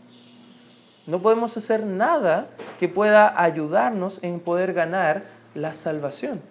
No 1.08 1.20
podemos 1.20 1.58
hacer 1.58 1.86
nada 1.86 2.48
que 2.80 2.88
pueda 2.88 3.42
ayudarnos 3.42 4.20
en 4.22 4.40
poder 4.40 4.74
ganar 4.74 5.24
la 5.56 5.74
salvación. 5.74 6.42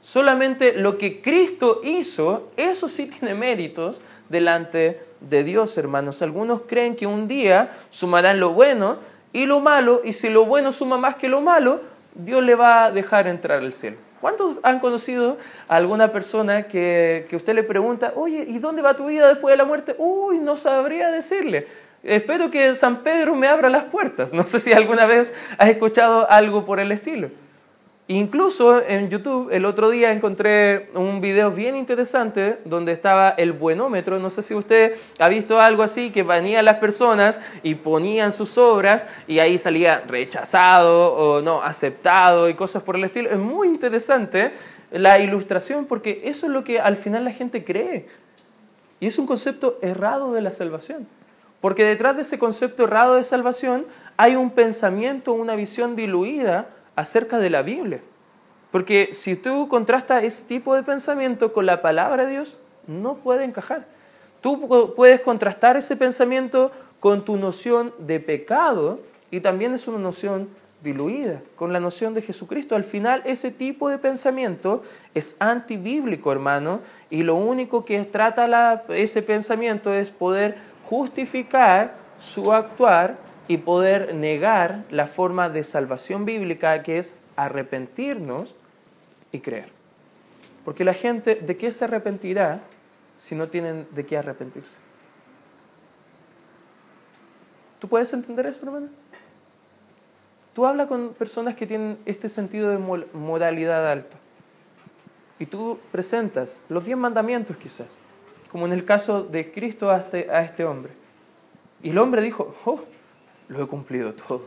Solamente 0.00 0.72
lo 0.72 0.96
que 0.96 1.20
Cristo 1.20 1.80
hizo, 1.82 2.50
eso 2.56 2.88
sí 2.88 3.06
tiene 3.06 3.34
méritos 3.34 4.00
delante 4.28 5.00
de 5.20 5.44
Dios, 5.44 5.76
hermanos. 5.76 6.22
Algunos 6.22 6.62
creen 6.66 6.96
que 6.96 7.06
un 7.06 7.28
día 7.28 7.72
sumarán 7.90 8.40
lo 8.40 8.50
bueno 8.50 8.98
y 9.32 9.46
lo 9.46 9.60
malo, 9.60 10.00
y 10.04 10.12
si 10.12 10.30
lo 10.30 10.46
bueno 10.46 10.72
suma 10.72 10.98
más 10.98 11.16
que 11.16 11.28
lo 11.28 11.40
malo, 11.40 11.80
Dios 12.14 12.42
le 12.42 12.54
va 12.54 12.84
a 12.84 12.90
dejar 12.92 13.26
entrar 13.26 13.58
al 13.58 13.72
cielo. 13.72 13.96
¿Cuántos 14.20 14.56
han 14.62 14.80
conocido 14.80 15.38
a 15.68 15.76
alguna 15.76 16.10
persona 16.10 16.64
que, 16.64 17.26
que 17.28 17.36
usted 17.36 17.54
le 17.54 17.62
pregunta, 17.62 18.12
oye, 18.16 18.44
¿y 18.48 18.58
dónde 18.58 18.82
va 18.82 18.94
tu 18.94 19.06
vida 19.06 19.28
después 19.28 19.52
de 19.52 19.56
la 19.56 19.64
muerte? 19.64 19.94
Uy, 19.98 20.38
no 20.38 20.56
sabría 20.56 21.10
decirle. 21.10 21.66
Espero 22.02 22.50
que 22.50 22.74
San 22.74 23.02
Pedro 23.02 23.34
me 23.34 23.46
abra 23.46 23.68
las 23.68 23.84
puertas. 23.84 24.32
No 24.32 24.46
sé 24.46 24.60
si 24.60 24.72
alguna 24.72 25.06
vez 25.06 25.32
has 25.58 25.68
escuchado 25.68 26.28
algo 26.30 26.64
por 26.64 26.80
el 26.80 26.90
estilo. 26.90 27.30
Incluso 28.10 28.82
en 28.82 29.10
YouTube 29.10 29.50
el 29.52 29.66
otro 29.66 29.90
día 29.90 30.12
encontré 30.12 30.88
un 30.94 31.20
video 31.20 31.50
bien 31.50 31.76
interesante 31.76 32.58
donde 32.64 32.92
estaba 32.92 33.28
el 33.28 33.52
buenómetro. 33.52 34.18
No 34.18 34.30
sé 34.30 34.42
si 34.42 34.54
usted 34.54 34.96
ha 35.18 35.28
visto 35.28 35.60
algo 35.60 35.82
así, 35.82 36.10
que 36.10 36.22
venían 36.22 36.64
las 36.64 36.76
personas 36.76 37.38
y 37.62 37.74
ponían 37.74 38.32
sus 38.32 38.56
obras 38.56 39.06
y 39.26 39.40
ahí 39.40 39.58
salía 39.58 40.04
rechazado 40.08 41.12
o 41.12 41.42
no, 41.42 41.62
aceptado 41.62 42.48
y 42.48 42.54
cosas 42.54 42.82
por 42.82 42.96
el 42.96 43.04
estilo. 43.04 43.28
Es 43.28 43.36
muy 43.36 43.68
interesante 43.68 44.52
la 44.90 45.18
ilustración 45.18 45.84
porque 45.84 46.22
eso 46.24 46.46
es 46.46 46.52
lo 46.52 46.64
que 46.64 46.80
al 46.80 46.96
final 46.96 47.26
la 47.26 47.32
gente 47.32 47.62
cree. 47.62 48.06
Y 49.00 49.06
es 49.06 49.18
un 49.18 49.26
concepto 49.26 49.78
errado 49.82 50.32
de 50.32 50.40
la 50.40 50.50
salvación. 50.50 51.06
Porque 51.60 51.84
detrás 51.84 52.16
de 52.16 52.22
ese 52.22 52.38
concepto 52.38 52.84
errado 52.84 53.16
de 53.16 53.24
salvación 53.24 53.84
hay 54.16 54.34
un 54.34 54.50
pensamiento, 54.50 55.34
una 55.34 55.56
visión 55.56 55.94
diluida 55.94 56.68
acerca 56.98 57.38
de 57.38 57.48
la 57.48 57.62
Biblia. 57.62 58.00
Porque 58.72 59.10
si 59.12 59.36
tú 59.36 59.68
contrastas 59.68 60.24
ese 60.24 60.44
tipo 60.44 60.74
de 60.74 60.82
pensamiento 60.82 61.52
con 61.52 61.64
la 61.64 61.80
palabra 61.80 62.26
de 62.26 62.32
Dios, 62.32 62.58
no 62.88 63.14
puede 63.14 63.44
encajar. 63.44 63.86
Tú 64.40 64.94
puedes 64.96 65.20
contrastar 65.20 65.76
ese 65.76 65.94
pensamiento 65.94 66.72
con 66.98 67.24
tu 67.24 67.36
noción 67.36 67.94
de 67.98 68.18
pecado 68.18 68.98
y 69.30 69.38
también 69.40 69.74
es 69.74 69.86
una 69.86 69.98
noción 69.98 70.48
diluida 70.82 71.40
con 71.54 71.72
la 71.72 71.78
noción 71.78 72.14
de 72.14 72.22
Jesucristo. 72.22 72.74
Al 72.74 72.84
final 72.84 73.22
ese 73.24 73.52
tipo 73.52 73.88
de 73.88 73.98
pensamiento 73.98 74.82
es 75.14 75.36
antibíblico, 75.38 76.32
hermano, 76.32 76.80
y 77.10 77.22
lo 77.22 77.36
único 77.36 77.84
que 77.84 78.02
trata 78.02 78.84
ese 78.88 79.22
pensamiento 79.22 79.94
es 79.94 80.10
poder 80.10 80.56
justificar 80.84 81.94
su 82.18 82.52
actuar 82.52 83.27
y 83.48 83.56
poder 83.56 84.14
negar 84.14 84.84
la 84.90 85.06
forma 85.06 85.48
de 85.48 85.64
salvación 85.64 86.26
bíblica 86.26 86.82
que 86.82 86.98
es 86.98 87.18
arrepentirnos 87.34 88.54
y 89.32 89.40
creer. 89.40 89.70
Porque 90.64 90.84
la 90.84 90.92
gente, 90.92 91.36
¿de 91.36 91.56
qué 91.56 91.72
se 91.72 91.86
arrepentirá 91.86 92.60
si 93.16 93.34
no 93.34 93.48
tienen 93.48 93.86
de 93.90 94.04
qué 94.04 94.18
arrepentirse? 94.18 94.78
¿Tú 97.78 97.88
puedes 97.88 98.12
entender 98.12 98.46
eso, 98.46 98.66
hermano? 98.66 98.88
Tú 100.52 100.66
hablas 100.66 100.88
con 100.88 101.14
personas 101.14 101.56
que 101.56 101.66
tienen 101.66 101.98
este 102.04 102.28
sentido 102.28 102.68
de 102.68 102.78
moralidad 102.78 103.90
alto. 103.90 104.16
Y 105.38 105.46
tú 105.46 105.78
presentas 105.90 106.60
los 106.68 106.84
diez 106.84 106.98
mandamientos 106.98 107.56
quizás, 107.56 108.00
como 108.50 108.66
en 108.66 108.72
el 108.72 108.84
caso 108.84 109.22
de 109.22 109.52
Cristo 109.52 109.90
a 109.90 109.98
este, 109.98 110.28
a 110.30 110.42
este 110.42 110.64
hombre. 110.64 110.92
Y 111.82 111.90
el 111.90 111.98
hombre 111.98 112.20
dijo, 112.20 112.54
oh, 112.64 112.80
lo 113.48 113.62
he 113.62 113.66
cumplido 113.66 114.12
todo. 114.12 114.42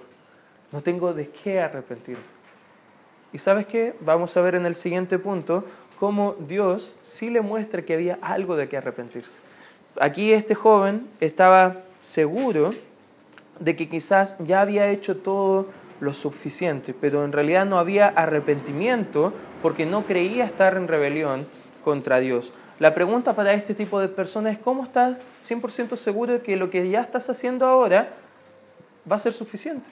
No 0.72 0.82
tengo 0.82 1.14
de 1.14 1.30
qué 1.30 1.60
arrepentirme. 1.60 2.24
Y 3.34 3.38
sabes 3.38 3.66
qué? 3.66 3.96
Vamos 4.02 4.36
a 4.38 4.42
ver 4.42 4.56
en 4.56 4.66
el 4.66 4.76
siguiente 4.76 5.20
punto 5.20 5.66
cómo 6.00 6.36
Dios 6.48 6.96
sí 7.02 7.30
le 7.30 7.42
muestra 7.42 7.84
que 7.84 7.94
había 7.94 8.18
algo 8.22 8.56
de 8.56 8.68
qué 8.68 8.78
arrepentirse. 8.78 9.42
Aquí 10.00 10.34
este 10.34 10.56
joven 10.56 11.08
estaba 11.20 11.78
seguro 12.00 12.72
de 13.60 13.76
que 13.76 13.88
quizás 13.88 14.36
ya 14.40 14.62
había 14.62 14.90
hecho 14.90 15.18
todo 15.18 15.68
lo 16.00 16.14
suficiente, 16.14 16.96
pero 17.00 17.24
en 17.24 17.32
realidad 17.32 17.66
no 17.66 17.78
había 17.78 18.08
arrepentimiento 18.08 19.34
porque 19.62 19.86
no 19.86 20.04
creía 20.04 20.46
estar 20.46 20.76
en 20.76 20.88
rebelión 20.88 21.46
contra 21.84 22.20
Dios. 22.20 22.52
La 22.80 22.96
pregunta 22.96 23.36
para 23.36 23.54
este 23.54 23.76
tipo 23.76 24.00
de 24.00 24.08
personas 24.08 24.54
es 24.54 24.60
cómo 24.60 24.84
estás 24.84 25.22
100% 25.44 25.96
seguro 25.96 26.34
de 26.34 26.42
que 26.42 26.56
lo 26.56 26.72
que 26.72 26.90
ya 26.90 27.02
estás 27.02 27.30
haciendo 27.30 27.68
ahora 27.68 28.10
va 29.10 29.16
a 29.16 29.20
ser 29.20 29.34
suficiente. 29.34 29.90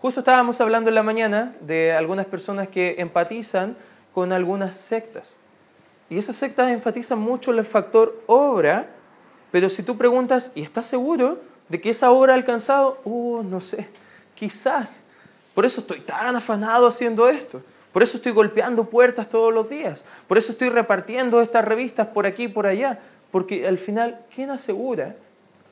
Justo 0.00 0.20
estábamos 0.20 0.60
hablando 0.60 0.90
en 0.90 0.94
la 0.94 1.02
mañana 1.02 1.54
de 1.60 1.92
algunas 1.92 2.26
personas 2.26 2.68
que 2.68 2.96
empatizan 2.98 3.76
con 4.12 4.32
algunas 4.32 4.76
sectas. 4.76 5.36
Y 6.08 6.18
esas 6.18 6.36
sectas 6.36 6.70
enfatizan 6.70 7.18
mucho 7.18 7.50
el 7.50 7.64
factor 7.64 8.22
obra, 8.26 8.86
pero 9.50 9.68
si 9.68 9.82
tú 9.82 9.96
preguntas, 9.96 10.52
¿y 10.54 10.62
estás 10.62 10.86
seguro 10.86 11.40
de 11.68 11.80
que 11.80 11.90
esa 11.90 12.10
obra 12.10 12.34
ha 12.34 12.36
alcanzado? 12.36 13.00
Uh, 13.04 13.42
no 13.42 13.60
sé, 13.60 13.88
quizás. 14.34 15.00
Por 15.54 15.64
eso 15.64 15.80
estoy 15.80 16.00
tan 16.00 16.36
afanado 16.36 16.86
haciendo 16.86 17.28
esto. 17.28 17.62
Por 17.92 18.02
eso 18.02 18.18
estoy 18.18 18.32
golpeando 18.32 18.84
puertas 18.84 19.28
todos 19.28 19.52
los 19.52 19.70
días. 19.70 20.04
Por 20.28 20.36
eso 20.36 20.52
estoy 20.52 20.68
repartiendo 20.68 21.40
estas 21.40 21.64
revistas 21.64 22.06
por 22.08 22.26
aquí 22.26 22.44
y 22.44 22.48
por 22.48 22.66
allá. 22.66 23.00
Porque 23.30 23.66
al 23.66 23.78
final, 23.78 24.20
¿quién 24.34 24.50
asegura 24.50 25.16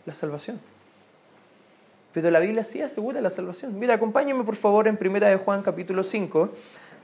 la 0.07 0.15
salvación? 0.15 0.59
Pero 2.15 2.31
la 2.31 2.39
Biblia 2.39 2.63
sí 2.63 2.81
asegura 2.81 3.21
la 3.21 3.29
salvación. 3.29 3.77
Mira, 3.77 3.95
acompáñame 3.95 4.45
por 4.45 4.55
favor 4.55 4.87
en 4.87 4.97
1 4.99 5.21
de 5.27 5.37
Juan 5.37 5.63
capítulo 5.63 6.05
5, 6.05 6.49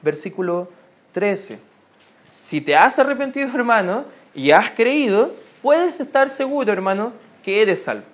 versículo 0.03 0.68
13. 1.11 1.59
Si 2.31 2.61
te 2.61 2.77
has 2.77 2.96
arrepentido, 3.01 3.49
hermano, 3.53 4.05
y 4.37 4.53
has 4.53 4.70
creído, 4.70 5.35
puedes 5.62 5.99
estar 5.99 6.31
seguro, 6.31 6.73
hermano, 6.73 7.12
que 7.42 7.61
eres 7.61 7.83
salvo. 7.83 8.05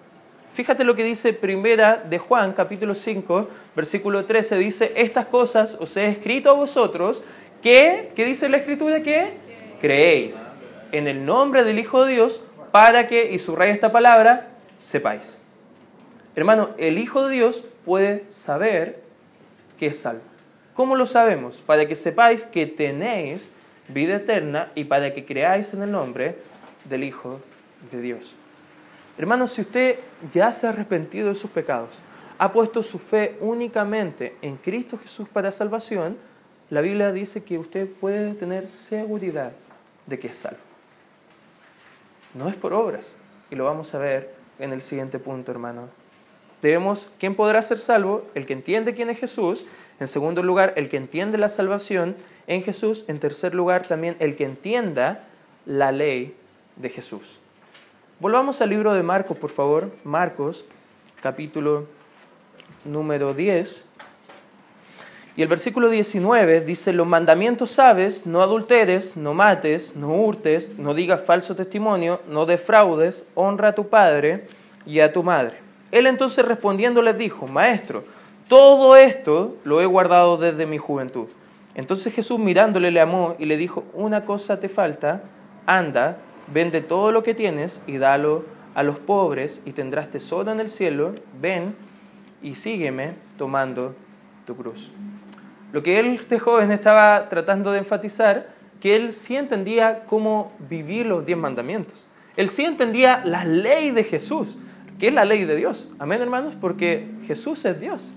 Fíjate 0.54 0.84
lo 0.84 0.94
que 0.94 1.04
dice 1.04 1.34
Primera 1.34 1.98
de 1.98 2.18
Juan, 2.18 2.54
capítulo 2.54 2.94
5, 2.94 3.46
versículo 3.76 4.24
13. 4.24 4.56
Dice, 4.56 4.92
estas 4.96 5.26
cosas 5.26 5.76
os 5.78 5.94
he 5.98 6.06
escrito 6.06 6.48
a 6.48 6.54
vosotros, 6.54 7.22
que, 7.62 8.10
¿qué 8.16 8.24
dice 8.24 8.48
la 8.48 8.56
Escritura? 8.56 9.02
Que 9.02 9.34
creéis 9.82 10.46
en 10.92 11.08
el 11.08 11.26
nombre 11.26 11.62
del 11.62 11.78
Hijo 11.78 12.06
de 12.06 12.14
Dios, 12.14 12.40
para 12.72 13.06
que, 13.06 13.30
y 13.32 13.38
subraya 13.38 13.74
esta 13.74 13.92
palabra, 13.92 14.48
sepáis. 14.78 15.38
Hermano, 16.36 16.70
el 16.76 16.98
Hijo 16.98 17.26
de 17.26 17.34
Dios 17.34 17.64
puede 17.86 18.24
saber 18.28 19.02
que 19.78 19.86
es 19.86 19.98
salvo. 19.98 20.22
¿Cómo 20.74 20.94
lo 20.94 21.06
sabemos? 21.06 21.62
Para 21.62 21.86
que 21.88 21.96
sepáis 21.96 22.44
que 22.44 22.66
tenéis 22.66 23.50
vida 23.88 24.16
eterna 24.16 24.70
y 24.74 24.84
para 24.84 25.14
que 25.14 25.24
creáis 25.24 25.72
en 25.72 25.82
el 25.82 25.90
nombre 25.90 26.36
del 26.84 27.04
Hijo 27.04 27.40
de 27.90 28.02
Dios. 28.02 28.34
Hermano, 29.16 29.46
si 29.46 29.62
usted 29.62 29.98
ya 30.34 30.52
se 30.52 30.66
ha 30.66 30.70
arrepentido 30.70 31.28
de 31.28 31.34
sus 31.34 31.50
pecados, 31.50 32.00
ha 32.36 32.52
puesto 32.52 32.82
su 32.82 32.98
fe 32.98 33.38
únicamente 33.40 34.36
en 34.42 34.58
Cristo 34.58 34.98
Jesús 34.98 35.26
para 35.30 35.50
salvación, 35.52 36.18
la 36.68 36.82
Biblia 36.82 37.12
dice 37.12 37.44
que 37.44 37.58
usted 37.58 37.88
puede 37.88 38.34
tener 38.34 38.68
seguridad 38.68 39.52
de 40.04 40.18
que 40.18 40.28
es 40.28 40.36
salvo. 40.36 40.58
No 42.34 42.50
es 42.50 42.56
por 42.56 42.74
obras, 42.74 43.16
y 43.50 43.54
lo 43.54 43.64
vamos 43.64 43.94
a 43.94 43.98
ver 43.98 44.34
en 44.58 44.74
el 44.74 44.82
siguiente 44.82 45.18
punto, 45.18 45.50
hermano. 45.50 45.88
Debemos, 46.66 47.08
¿quién 47.20 47.36
podrá 47.36 47.62
ser 47.62 47.78
salvo? 47.78 48.26
El 48.34 48.44
que 48.44 48.52
entiende 48.52 48.92
quién 48.92 49.08
es 49.08 49.20
Jesús. 49.20 49.64
En 50.00 50.08
segundo 50.08 50.42
lugar, 50.42 50.72
el 50.74 50.88
que 50.88 50.96
entiende 50.96 51.38
la 51.38 51.48
salvación 51.48 52.16
en 52.48 52.64
Jesús. 52.64 53.04
En 53.06 53.20
tercer 53.20 53.54
lugar, 53.54 53.86
también 53.86 54.16
el 54.18 54.34
que 54.34 54.46
entienda 54.46 55.28
la 55.64 55.92
ley 55.92 56.34
de 56.74 56.88
Jesús. 56.90 57.38
Volvamos 58.18 58.60
al 58.62 58.70
libro 58.70 58.94
de 58.94 59.04
Marcos, 59.04 59.38
por 59.38 59.50
favor. 59.50 59.92
Marcos, 60.02 60.64
capítulo 61.22 61.86
número 62.84 63.32
10. 63.32 63.86
Y 65.36 65.42
el 65.42 65.48
versículo 65.48 65.88
19 65.88 66.62
dice, 66.62 66.92
los 66.92 67.06
mandamientos 67.06 67.70
sabes, 67.70 68.26
no 68.26 68.42
adulteres, 68.42 69.16
no 69.16 69.34
mates, 69.34 69.94
no 69.94 70.16
hurtes, 70.16 70.76
no 70.78 70.94
digas 70.94 71.20
falso 71.20 71.54
testimonio, 71.54 72.22
no 72.28 72.44
defraudes, 72.44 73.24
honra 73.36 73.68
a 73.68 73.74
tu 73.76 73.86
padre 73.88 74.48
y 74.84 74.98
a 74.98 75.12
tu 75.12 75.22
madre. 75.22 75.65
Él 75.92 76.06
entonces 76.06 76.44
respondiendo 76.44 77.02
les 77.02 77.16
dijo, 77.16 77.46
Maestro, 77.46 78.04
todo 78.48 78.96
esto 78.96 79.56
lo 79.64 79.80
he 79.80 79.86
guardado 79.86 80.36
desde 80.36 80.66
mi 80.66 80.78
juventud. 80.78 81.26
Entonces 81.74 82.14
Jesús 82.14 82.38
mirándole 82.38 82.90
le 82.90 83.00
amó 83.00 83.36
y 83.38 83.44
le 83.44 83.56
dijo, 83.56 83.84
una 83.92 84.24
cosa 84.24 84.58
te 84.60 84.68
falta, 84.68 85.22
anda, 85.66 86.18
vende 86.52 86.80
todo 86.80 87.12
lo 87.12 87.22
que 87.22 87.34
tienes 87.34 87.82
y 87.86 87.98
dalo 87.98 88.44
a 88.74 88.82
los 88.82 88.98
pobres 88.98 89.62
y 89.64 89.72
tendrás 89.72 90.10
tesoro 90.10 90.52
en 90.52 90.60
el 90.60 90.68
cielo, 90.68 91.14
ven 91.40 91.74
y 92.42 92.54
sígueme 92.54 93.14
tomando 93.36 93.94
tu 94.46 94.56
cruz. 94.56 94.92
Lo 95.72 95.82
que 95.82 95.98
él, 95.98 96.14
este 96.14 96.38
joven 96.38 96.70
estaba 96.70 97.28
tratando 97.28 97.72
de 97.72 97.78
enfatizar, 97.78 98.48
que 98.80 98.94
él 98.94 99.12
sí 99.12 99.36
entendía 99.36 100.04
cómo 100.06 100.52
vivir 100.58 101.06
los 101.06 101.26
diez 101.26 101.38
mandamientos. 101.38 102.06
Él 102.36 102.48
sí 102.48 102.64
entendía 102.64 103.22
la 103.24 103.44
ley 103.44 103.90
de 103.90 104.04
Jesús. 104.04 104.58
¿Qué 104.98 105.08
es 105.08 105.14
la 105.14 105.26
ley 105.26 105.44
de 105.44 105.56
Dios. 105.56 105.88
Amén, 105.98 106.22
hermanos, 106.22 106.54
porque 106.58 107.06
Jesús 107.26 107.64
es 107.66 107.78
Dios. 107.78 108.12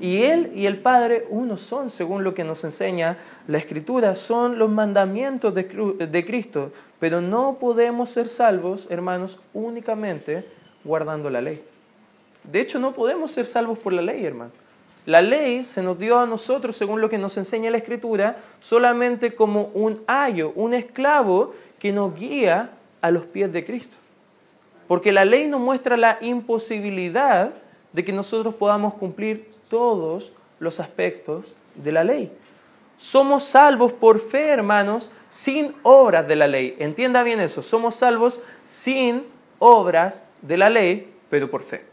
Y 0.00 0.22
Él 0.22 0.52
y 0.54 0.66
el 0.66 0.78
Padre 0.78 1.26
uno 1.28 1.58
son, 1.58 1.90
según 1.90 2.24
lo 2.24 2.34
que 2.34 2.44
nos 2.44 2.64
enseña 2.64 3.18
la 3.46 3.58
Escritura, 3.58 4.14
son 4.14 4.58
los 4.58 4.70
mandamientos 4.70 5.54
de, 5.54 6.24
Cristo. 6.26 6.72
Pero 6.98 7.20
no 7.20 7.58
podemos 7.60 8.10
ser 8.10 8.30
salvos, 8.30 8.86
hermanos, 8.90 9.38
únicamente 9.52 10.44
guardando 10.82 11.28
la 11.28 11.42
ley. 11.42 11.62
De 12.42 12.60
hecho, 12.60 12.78
no 12.78 12.92
podemos 12.92 13.30
ser 13.30 13.44
salvos 13.44 13.78
por 13.78 13.92
la 13.92 14.02
ley, 14.02 14.24
hermano. 14.24 14.50
La 15.04 15.20
ley 15.20 15.62
se 15.64 15.82
nos 15.82 15.98
dio 15.98 16.18
a 16.18 16.26
nosotros, 16.26 16.74
según 16.74 17.02
lo 17.02 17.10
que 17.10 17.18
nos 17.18 17.36
enseña 17.36 17.70
la 17.70 17.76
Escritura, 17.76 18.38
solamente 18.60 19.34
como 19.34 19.70
un 19.74 20.00
ayo, 20.06 20.52
un 20.54 20.72
esclavo 20.72 21.54
que 21.78 21.92
nos 21.92 22.14
guía 22.18 22.70
a 23.02 23.10
los 23.10 23.24
pies 23.24 23.52
de 23.52 23.64
Cristo. 23.64 23.96
Porque 24.86 25.12
la 25.12 25.24
ley 25.24 25.46
nos 25.46 25.60
muestra 25.60 25.96
la 25.96 26.18
imposibilidad 26.20 27.52
de 27.92 28.04
que 28.04 28.12
nosotros 28.12 28.54
podamos 28.54 28.94
cumplir 28.94 29.50
todos 29.68 30.32
los 30.58 30.80
aspectos 30.80 31.54
de 31.74 31.92
la 31.92 32.04
ley. 32.04 32.32
Somos 32.96 33.44
salvos 33.44 33.92
por 33.92 34.20
fe, 34.20 34.48
hermanos, 34.48 35.10
sin 35.28 35.74
obras 35.82 36.26
de 36.28 36.36
la 36.36 36.46
ley. 36.46 36.76
Entienda 36.78 37.22
bien 37.22 37.40
eso. 37.40 37.62
Somos 37.62 37.96
salvos 37.96 38.40
sin 38.64 39.24
obras 39.58 40.26
de 40.42 40.56
la 40.56 40.70
ley, 40.70 41.12
pero 41.28 41.50
por 41.50 41.62
fe. 41.62 41.84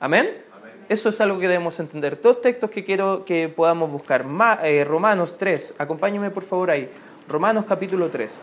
Amén. 0.00 0.48
Eso 0.88 1.10
es 1.10 1.20
algo 1.20 1.38
que 1.38 1.48
debemos 1.48 1.78
entender. 1.80 2.18
Dos 2.20 2.40
textos 2.40 2.70
que 2.70 2.82
quiero 2.82 3.24
que 3.26 3.48
podamos 3.50 3.90
buscar. 3.92 4.24
Eh, 4.62 4.84
Romanos 4.84 5.36
3. 5.36 5.74
Acompáñenme 5.76 6.30
por 6.30 6.44
favor 6.44 6.70
ahí. 6.70 6.88
Romanos 7.28 7.66
capítulo 7.68 8.08
3. 8.08 8.40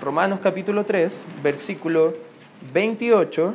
Romanos 0.00 0.40
capítulo 0.42 0.84
3, 0.84 1.24
versículo 1.42 2.14
28. 2.72 3.54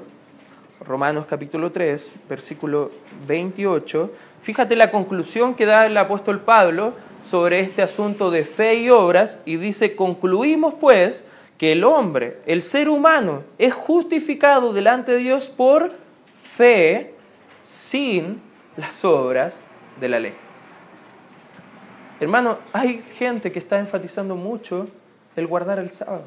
Romanos 0.85 1.25
capítulo 1.27 1.71
3, 1.71 2.13
versículo 2.27 2.91
28. 3.27 4.11
Fíjate 4.41 4.75
la 4.75 4.91
conclusión 4.91 5.55
que 5.55 5.65
da 5.65 5.85
el 5.85 5.95
apóstol 5.97 6.41
Pablo 6.41 6.93
sobre 7.21 7.61
este 7.61 7.81
asunto 7.81 8.31
de 8.31 8.43
fe 8.43 8.75
y 8.75 8.89
obras 8.89 9.39
y 9.45 9.55
dice, 9.55 9.95
concluimos 9.95 10.73
pues 10.73 11.25
que 11.57 11.71
el 11.71 11.83
hombre, 11.83 12.39
el 12.45 12.61
ser 12.61 12.89
humano, 12.89 13.43
es 13.57 13.73
justificado 13.73 14.73
delante 14.73 15.13
de 15.13 15.19
Dios 15.19 15.47
por 15.47 15.93
fe 16.41 17.13
sin 17.61 18.41
las 18.75 19.05
obras 19.05 19.61
de 19.99 20.09
la 20.09 20.19
ley. 20.19 20.33
Hermano, 22.19 22.57
hay 22.73 23.03
gente 23.15 23.51
que 23.51 23.59
está 23.59 23.79
enfatizando 23.79 24.35
mucho 24.35 24.87
el 25.35 25.47
guardar 25.47 25.79
el 25.79 25.91
sábado, 25.91 26.25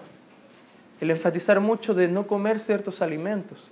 el 1.00 1.10
enfatizar 1.10 1.60
mucho 1.60 1.94
de 1.94 2.08
no 2.08 2.26
comer 2.26 2.58
ciertos 2.58 3.02
alimentos 3.02 3.70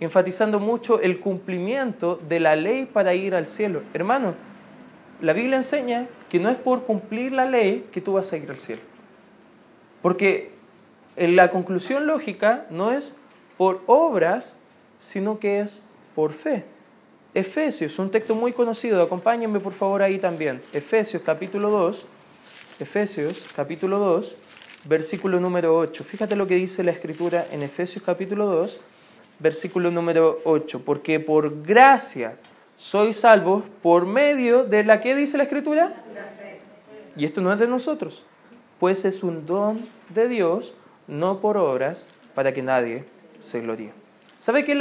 enfatizando 0.00 0.60
mucho 0.60 1.00
el 1.00 1.20
cumplimiento 1.20 2.18
de 2.28 2.40
la 2.40 2.56
ley 2.56 2.86
para 2.86 3.14
ir 3.14 3.34
al 3.34 3.46
cielo. 3.46 3.82
Hermano, 3.92 4.34
la 5.20 5.32
Biblia 5.32 5.56
enseña 5.56 6.06
que 6.28 6.38
no 6.38 6.50
es 6.50 6.56
por 6.56 6.84
cumplir 6.84 7.32
la 7.32 7.44
ley 7.44 7.86
que 7.92 8.00
tú 8.00 8.14
vas 8.14 8.32
a 8.32 8.36
ir 8.36 8.50
al 8.50 8.58
cielo. 8.58 8.82
Porque 10.02 10.50
la 11.16 11.50
conclusión 11.50 12.06
lógica 12.06 12.66
no 12.70 12.90
es 12.90 13.12
por 13.56 13.82
obras, 13.86 14.56
sino 15.00 15.38
que 15.38 15.60
es 15.60 15.80
por 16.14 16.32
fe. 16.32 16.64
Efesios, 17.32 17.98
un 17.98 18.10
texto 18.10 18.34
muy 18.34 18.52
conocido, 18.52 19.02
acompáñenme 19.02 19.60
por 19.60 19.72
favor 19.72 20.02
ahí 20.02 20.18
también. 20.18 20.60
Efesios 20.72 21.22
capítulo 21.24 21.70
2, 21.70 22.06
Efesios 22.80 23.44
capítulo 23.56 23.98
2, 23.98 24.36
versículo 24.84 25.40
número 25.40 25.76
8. 25.76 26.04
Fíjate 26.04 26.36
lo 26.36 26.46
que 26.46 26.54
dice 26.54 26.82
la 26.82 26.90
escritura 26.90 27.46
en 27.50 27.62
Efesios 27.62 28.04
capítulo 28.04 28.46
2, 28.46 28.80
versículo 29.38 29.90
número 29.90 30.38
8, 30.44 30.82
porque 30.84 31.20
por 31.20 31.62
gracia 31.62 32.36
soy 32.76 33.14
salvo 33.14 33.62
por 33.82 34.06
medio 34.06 34.64
de 34.64 34.84
la 34.84 35.00
que 35.00 35.14
dice 35.14 35.36
la 35.36 35.44
escritura. 35.44 35.94
Y 37.16 37.24
esto 37.24 37.40
no 37.40 37.52
es 37.52 37.58
de 37.58 37.66
nosotros, 37.68 38.24
pues 38.78 39.04
es 39.04 39.22
un 39.22 39.46
don 39.46 39.84
de 40.10 40.28
Dios, 40.28 40.74
no 41.06 41.40
por 41.40 41.56
obras, 41.56 42.08
para 42.34 42.52
que 42.52 42.62
nadie 42.62 43.04
se 43.38 43.60
gloríe. 43.60 43.92
¿Sabe 44.38 44.64
que 44.64 44.76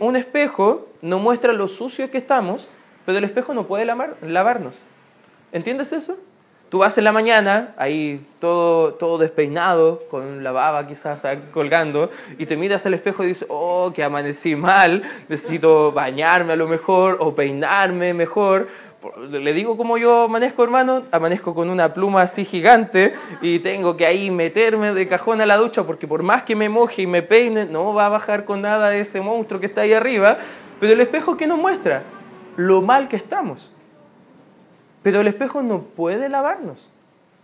un 0.00 0.16
espejo 0.16 0.88
no 1.02 1.18
muestra 1.18 1.52
lo 1.52 1.68
sucio 1.68 2.10
que 2.10 2.18
estamos, 2.18 2.68
pero 3.06 3.18
el 3.18 3.24
espejo 3.24 3.54
no 3.54 3.66
puede 3.66 3.84
lavarnos? 3.84 4.80
¿Entiendes 5.52 5.92
eso? 5.92 6.18
Tú 6.74 6.80
vas 6.80 6.98
en 6.98 7.04
la 7.04 7.12
mañana, 7.12 7.68
ahí 7.76 8.20
todo, 8.40 8.94
todo 8.94 9.16
despeinado, 9.18 10.02
con 10.10 10.42
la 10.42 10.50
baba 10.50 10.88
quizás 10.88 11.22
colgando, 11.52 12.10
y 12.36 12.46
te 12.46 12.56
miras 12.56 12.84
al 12.84 12.94
espejo 12.94 13.22
y 13.22 13.28
dices, 13.28 13.46
oh, 13.48 13.92
que 13.94 14.02
amanecí 14.02 14.56
mal, 14.56 15.04
necesito 15.28 15.92
bañarme 15.92 16.54
a 16.54 16.56
lo 16.56 16.66
mejor, 16.66 17.18
o 17.20 17.32
peinarme 17.32 18.12
mejor. 18.12 18.66
Le 19.30 19.52
digo 19.52 19.76
como 19.76 19.98
yo 19.98 20.24
amanezco, 20.24 20.64
hermano, 20.64 21.04
amanezco 21.12 21.54
con 21.54 21.70
una 21.70 21.94
pluma 21.94 22.22
así 22.22 22.44
gigante 22.44 23.14
y 23.40 23.60
tengo 23.60 23.96
que 23.96 24.06
ahí 24.06 24.32
meterme 24.32 24.92
de 24.94 25.06
cajón 25.06 25.40
a 25.40 25.46
la 25.46 25.56
ducha 25.58 25.84
porque 25.84 26.08
por 26.08 26.24
más 26.24 26.42
que 26.42 26.56
me 26.56 26.68
moje 26.68 27.02
y 27.02 27.06
me 27.06 27.22
peine, 27.22 27.66
no 27.66 27.94
va 27.94 28.06
a 28.06 28.08
bajar 28.08 28.44
con 28.44 28.60
nada 28.60 28.96
ese 28.96 29.20
monstruo 29.20 29.60
que 29.60 29.66
está 29.66 29.82
ahí 29.82 29.92
arriba. 29.92 30.38
Pero 30.80 30.92
el 30.92 31.00
espejo, 31.00 31.36
¿qué 31.36 31.46
nos 31.46 31.58
muestra? 31.58 32.02
Lo 32.56 32.82
mal 32.82 33.06
que 33.06 33.14
estamos. 33.14 33.70
Pero 35.04 35.20
el 35.20 35.26
espejo 35.26 35.62
no 35.62 35.82
puede 35.82 36.30
lavarnos. 36.30 36.88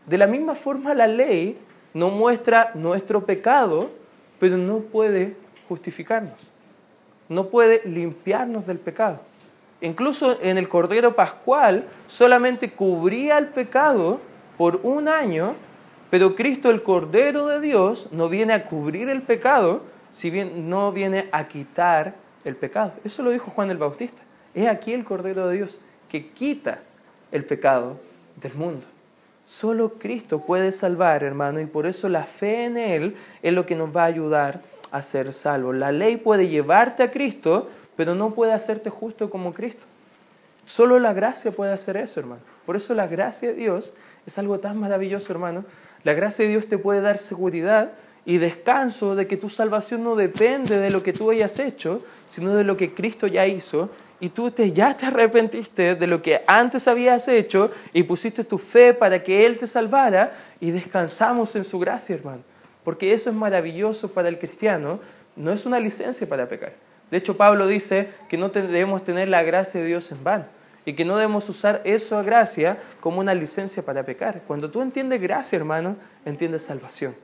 De 0.07 0.17
la 0.17 0.27
misma 0.27 0.55
forma 0.55 0.95
la 0.95 1.07
ley 1.07 1.59
no 1.93 2.09
muestra 2.09 2.73
nuestro 2.75 3.27
pecado, 3.27 3.91
pero 4.39 4.57
no 4.57 4.79
puede 4.79 5.37
justificarnos. 5.69 6.51
No 7.29 7.47
puede 7.47 7.83
limpiarnos 7.85 8.67
del 8.67 8.79
pecado. 8.79 9.21
Incluso 9.83 10.39
en 10.41 10.57
el 10.57 10.71
Cordero 10.71 11.15
Pascual 11.15 11.85
solamente 12.09 12.71
cubría 12.71 13.37
el 13.37 13.49
pecado 13.49 14.21
por 14.57 14.81
un 14.83 15.07
año, 15.07 15.55
pero 16.09 16.35
Cristo 16.35 16.71
el 16.71 16.83
Cordero 16.83 17.47
de 17.47 17.61
Dios 17.61 18.09
no 18.11 18.31
viene 18.31 18.55
a 18.55 18.65
cubrir 18.65 19.11
el 19.11 19.21
pecado, 19.21 19.83
si 20.11 20.31
bien 20.31 20.71
no 20.71 20.93
viene 20.93 21.29
a 21.31 21.47
quitar 21.47 22.15
el 22.43 22.57
pecado. 22.57 22.95
Eso 23.05 23.23
lo 23.23 23.31
dijo 23.31 23.51
Juan 23.51 23.71
el 23.71 23.77
Bautista. 23.77 24.23
Es 24.55 24.67
aquí 24.67 24.95
el 24.95 25.05
Cordero 25.05 25.47
de 25.47 25.57
Dios 25.57 25.79
que 26.09 26.31
quita 26.31 26.81
el 27.33 27.45
pecado 27.45 27.99
del 28.41 28.55
mundo. 28.55 28.87
Solo 29.45 29.95
Cristo 29.95 30.41
puede 30.41 30.71
salvar, 30.73 31.25
hermano, 31.25 31.61
y 31.61 31.67
por 31.67 31.87
eso 31.87 32.09
la 32.09 32.25
fe 32.25 32.65
en 32.65 32.77
Él 32.77 33.17
es 33.43 33.53
lo 33.53 33.67
que 33.67 33.75
nos 33.75 33.95
va 33.95 34.05
a 34.05 34.07
ayudar 34.07 34.61
a 34.91 35.03
ser 35.03 35.33
salvos. 35.33 35.77
La 35.77 35.93
ley 35.93 36.17
puede 36.17 36.49
llevarte 36.49 37.03
a 37.03 37.11
Cristo, 37.11 37.69
pero 37.97 38.15
no 38.15 38.31
puede 38.31 38.53
hacerte 38.53 38.91
justo 38.91 39.29
como 39.29 39.53
Cristo. 39.53 39.87
Solo 40.67 41.01
la 41.01 41.13
gracia 41.13 41.51
puede 41.51 41.73
hacer 41.73 41.97
eso, 41.97 42.21
hermano. 42.21 42.43
Por 42.65 42.77
eso 42.77 42.95
la 42.95 43.09
gracia 43.09 43.49
de 43.49 43.55
Dios 43.55 43.93
es 44.25 44.39
algo 44.39 44.61
tan 44.61 44.79
maravilloso, 44.79 45.33
hermano. 45.33 45.65
La 46.05 46.13
gracia 46.13 46.45
de 46.45 46.53
Dios 46.53 46.69
te 46.69 46.79
puede 46.79 47.01
dar 47.01 47.19
seguridad 47.19 47.93
y 48.25 48.39
descanso 48.39 49.17
de 49.17 49.27
que 49.27 49.37
tu 49.37 49.49
salvación 49.49 50.05
no 50.05 50.15
depende 50.15 50.79
de 50.79 50.91
lo 50.91 51.03
que 51.03 51.13
tú 51.13 51.31
hayas 51.31 51.59
hecho, 51.59 52.05
sino 52.27 52.55
de 52.55 52.65
lo 52.65 52.77
que 52.77 52.95
Cristo 52.95 53.27
ya 53.27 53.47
hizo 53.47 53.91
y 54.21 54.29
tú 54.29 54.51
te, 54.51 54.73
ya 54.73 54.95
te 54.95 55.07
arrepentiste 55.07 55.95
de 55.95 56.07
lo 56.07 56.21
que 56.21 56.43
antes 56.47 56.87
habías 56.87 57.27
hecho 57.27 57.71
y 57.93 58.03
pusiste 58.03 58.45
tu 58.45 58.59
fe 58.59 58.93
para 58.93 59.23
que 59.25 59.47
Él 59.47 59.57
te 59.57 59.67
salvara 59.67 60.33
y 60.61 60.71
descansamos 60.71 61.57
en 61.57 61.65
su 61.65 61.79
gracia, 61.79 62.17
hermano. 62.17 62.43
Porque 62.85 63.15
eso 63.15 63.31
es 63.31 63.37
maravilloso 63.37 64.13
para 64.13 64.29
el 64.29 64.39
cristiano, 64.39 65.01
no 65.37 65.53
es 65.53 65.65
una 65.65 65.81
licencia 65.81 66.29
para 66.29 66.49
pecar. 66.49 66.73
De 67.11 67.17
hecho, 67.17 67.37
Pablo 67.37 67.67
dice 67.67 68.11
que 68.29 68.37
no 68.37 68.51
debemos 68.51 69.05
tener 69.05 69.29
la 69.29 69.43
gracia 69.43 69.81
de 69.81 69.87
Dios 69.87 70.13
en 70.13 70.23
vano 70.23 70.45
y 70.85 70.93
que 70.95 71.05
no 71.05 71.17
debemos 71.17 71.49
usar 71.49 71.81
eso 71.85 72.19
a 72.19 72.23
gracia 72.23 72.79
como 73.01 73.21
una 73.21 73.35
licencia 73.35 73.83
para 73.83 74.03
pecar. 74.03 74.43
Cuando 74.47 74.71
tú 74.71 74.83
entiendes 74.83 75.21
gracia, 75.21 75.57
hermano, 75.57 75.97
entiendes 76.25 76.63
salvación. 76.63 77.15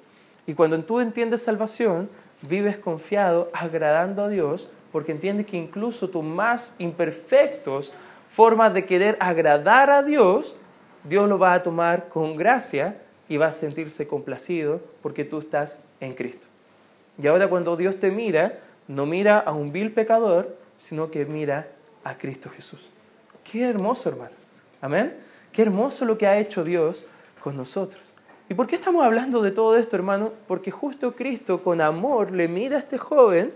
Y 0.47 0.55
cuando 0.55 0.79
tú 0.83 1.01
entiendes 1.01 1.43
salvación, 1.43 2.09
vives 2.43 2.77
confiado, 2.77 3.51
agradando 3.53 4.25
a 4.25 4.29
Dios, 4.29 4.69
porque 4.97 5.13
entiendes 5.13 5.45
que 5.45 5.59
incluso 5.59 6.09
tus 6.09 6.25
más 6.25 6.75
imperfectos 6.79 7.93
formas 8.29 8.73
de 8.73 8.87
querer 8.87 9.19
agradar 9.21 9.91
a 9.91 10.03
Dios, 10.03 10.57
Dios 11.05 11.29
lo 11.29 11.39
va 11.39 11.53
a 11.53 11.63
tomar 11.63 12.09
con 12.09 12.35
gracia 12.35 12.97
y 13.29 13.37
va 13.37 13.49
a 13.49 13.53
sentirse 13.53 14.09
complacido 14.09 14.81
porque 15.03 15.27
tú 15.27 15.41
estás 15.41 15.83
en 16.01 16.15
Cristo. 16.15 16.47
Y 17.19 17.27
ahora 17.27 17.47
cuando 17.49 17.77
Dios 17.77 18.01
te 18.01 18.11
mira, 18.11 18.59
no 18.89 19.05
mira 19.05 19.39
a 19.39 19.53
un 19.53 19.71
vil 19.71 19.93
pecador, 19.93 20.57
sino 20.79 21.11
que 21.11 21.27
mira 21.27 21.69
a 22.03 22.17
Cristo 22.17 22.49
Jesús. 22.49 22.89
Qué 23.45 23.65
hermoso, 23.65 24.09
hermano. 24.09 24.33
Amén. 24.81 25.15
Qué 25.53 25.61
hermoso 25.61 26.07
lo 26.07 26.17
que 26.17 26.27
ha 26.27 26.39
hecho 26.39 26.65
Dios 26.65 27.05
con 27.45 27.55
nosotros. 27.55 28.03
¿Y 28.49 28.55
por 28.55 28.67
qué 28.67 28.77
estamos 28.77 29.05
hablando 29.05 29.43
de 29.43 29.51
todo 29.51 29.77
esto, 29.77 29.95
hermano? 29.95 30.33
Porque 30.49 30.71
justo 30.71 31.13
Cristo 31.13 31.63
con 31.63 31.83
amor 31.83 32.31
le 32.31 32.49
mira 32.49 32.79
a 32.79 32.81
este 32.81 32.97
joven 32.97 33.53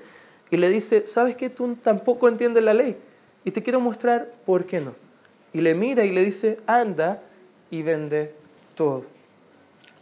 y 0.51 0.57
le 0.57 0.69
dice, 0.69 1.07
¿sabes 1.07 1.37
que 1.37 1.51
tú 1.51 1.77
tampoco 1.77 2.29
entiendes 2.29 2.63
la 2.63 2.75
ley? 2.75 2.97
Y 3.45 3.53
te 3.53 3.63
quiero 3.63 3.81
mostrar 3.81 4.29
por 4.45 4.65
qué 4.65 4.81
no. 4.81 4.95
Y 5.53 5.61
le 5.61 5.75
mira 5.75 6.05
y 6.05 6.13
le 6.13 6.25
dice, 6.25 6.59
anda 6.67 7.23
y 7.71 7.83
vende 7.83 8.35
todo. 8.75 9.05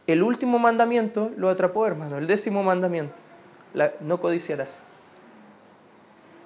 El 0.07 0.23
último 0.23 0.59
mandamiento 0.59 1.31
lo 1.37 1.51
atrapó, 1.51 1.87
hermano, 1.87 2.17
el 2.17 2.27
décimo 2.27 2.63
mandamiento, 2.63 3.15
no 4.01 4.21
codiciarás. 4.21 4.81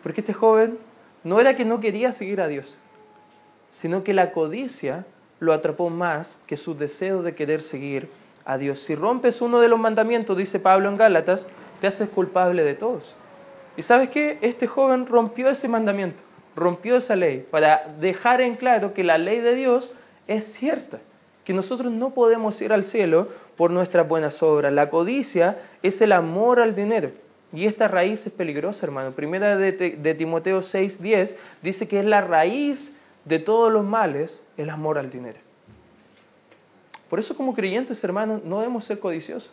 Porque 0.02 0.20
este 0.20 0.32
joven 0.32 0.78
no 1.22 1.40
era 1.40 1.54
que 1.54 1.64
no 1.64 1.78
quería 1.78 2.10
seguir 2.10 2.40
a 2.40 2.48
Dios, 2.48 2.76
sino 3.70 4.02
que 4.02 4.14
la 4.14 4.32
codicia 4.32 5.06
lo 5.38 5.52
atrapó 5.52 5.90
más 5.90 6.40
que 6.46 6.56
su 6.56 6.76
deseo 6.76 7.22
de 7.22 7.34
querer 7.34 7.62
seguir 7.62 8.08
a 8.44 8.58
Dios. 8.58 8.80
Si 8.80 8.96
rompes 8.96 9.40
uno 9.40 9.60
de 9.60 9.68
los 9.68 9.78
mandamientos, 9.78 10.36
dice 10.36 10.58
Pablo 10.58 10.88
en 10.88 10.96
Gálatas, 10.96 11.48
te 11.80 11.86
haces 11.86 12.08
culpable 12.08 12.64
de 12.64 12.74
todos. 12.74 13.14
¿Y 13.76 13.82
sabes 13.82 14.10
qué? 14.10 14.38
Este 14.42 14.66
joven 14.66 15.06
rompió 15.06 15.48
ese 15.48 15.68
mandamiento, 15.68 16.22
rompió 16.56 16.96
esa 16.96 17.16
ley 17.16 17.46
para 17.50 17.94
dejar 18.00 18.40
en 18.40 18.56
claro 18.56 18.92
que 18.92 19.04
la 19.04 19.18
ley 19.18 19.40
de 19.40 19.54
Dios 19.54 19.90
es 20.28 20.44
cierta, 20.52 20.98
que 21.44 21.54
nosotros 21.54 21.92
no 21.92 22.10
podemos 22.10 22.60
ir 22.60 22.72
al 22.72 22.84
cielo 22.84 23.28
por 23.56 23.70
nuestras 23.70 24.06
buenas 24.06 24.42
obras. 24.42 24.72
La 24.72 24.90
codicia 24.90 25.58
es 25.82 26.00
el 26.02 26.12
amor 26.12 26.60
al 26.60 26.74
dinero. 26.74 27.10
Y 27.52 27.66
esta 27.66 27.88
raíz 27.88 28.26
es 28.26 28.32
peligrosa, 28.32 28.86
hermano. 28.86 29.12
Primera 29.12 29.56
de, 29.56 29.72
de 29.72 30.14
Timoteo 30.14 30.60
6:10 30.60 31.36
dice 31.62 31.88
que 31.88 32.00
es 32.00 32.04
la 32.04 32.22
raíz 32.22 32.92
de 33.24 33.38
todos 33.38 33.72
los 33.72 33.84
males 33.84 34.42
el 34.56 34.70
amor 34.70 34.98
al 34.98 35.10
dinero. 35.10 35.38
Por 37.10 37.18
eso 37.18 37.36
como 37.36 37.54
creyentes, 37.54 38.02
hermanos, 38.04 38.42
no 38.42 38.60
debemos 38.60 38.84
ser 38.84 38.98
codiciosos. 38.98 39.52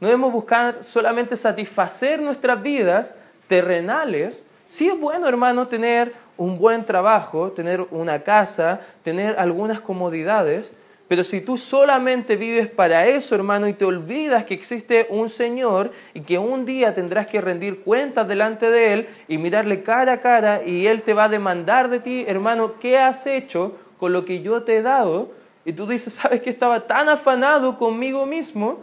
No 0.00 0.08
debemos 0.08 0.32
buscar 0.32 0.82
solamente 0.82 1.36
satisfacer 1.36 2.20
nuestras 2.20 2.62
vidas 2.62 3.14
terrenales. 3.48 4.44
Sí 4.66 4.88
es 4.88 4.98
bueno, 4.98 5.28
hermano, 5.28 5.68
tener 5.68 6.12
un 6.36 6.58
buen 6.58 6.84
trabajo, 6.84 7.52
tener 7.52 7.80
una 7.90 8.22
casa, 8.22 8.80
tener 9.02 9.38
algunas 9.38 9.80
comodidades, 9.80 10.74
pero 11.08 11.22
si 11.22 11.40
tú 11.40 11.56
solamente 11.56 12.34
vives 12.34 12.68
para 12.68 13.06
eso, 13.06 13.36
hermano, 13.36 13.68
y 13.68 13.72
te 13.72 13.84
olvidas 13.84 14.44
que 14.44 14.54
existe 14.54 15.06
un 15.08 15.28
Señor 15.28 15.92
y 16.14 16.22
que 16.22 16.36
un 16.36 16.66
día 16.66 16.94
tendrás 16.94 17.28
que 17.28 17.40
rendir 17.40 17.82
cuentas 17.82 18.26
delante 18.26 18.68
de 18.68 18.92
Él 18.92 19.08
y 19.28 19.38
mirarle 19.38 19.84
cara 19.84 20.14
a 20.14 20.20
cara 20.20 20.62
y 20.64 20.88
Él 20.88 21.02
te 21.02 21.14
va 21.14 21.24
a 21.24 21.28
demandar 21.28 21.88
de 21.90 22.00
ti, 22.00 22.24
hermano, 22.26 22.80
¿qué 22.80 22.98
has 22.98 23.26
hecho 23.26 23.76
con 23.98 24.12
lo 24.12 24.24
que 24.24 24.42
yo 24.42 24.64
te 24.64 24.78
he 24.78 24.82
dado? 24.82 25.30
Y 25.64 25.72
tú 25.72 25.86
dices, 25.86 26.14
¿sabes 26.14 26.42
que 26.42 26.50
estaba 26.50 26.88
tan 26.88 27.08
afanado 27.08 27.78
conmigo 27.78 28.26
mismo 28.26 28.80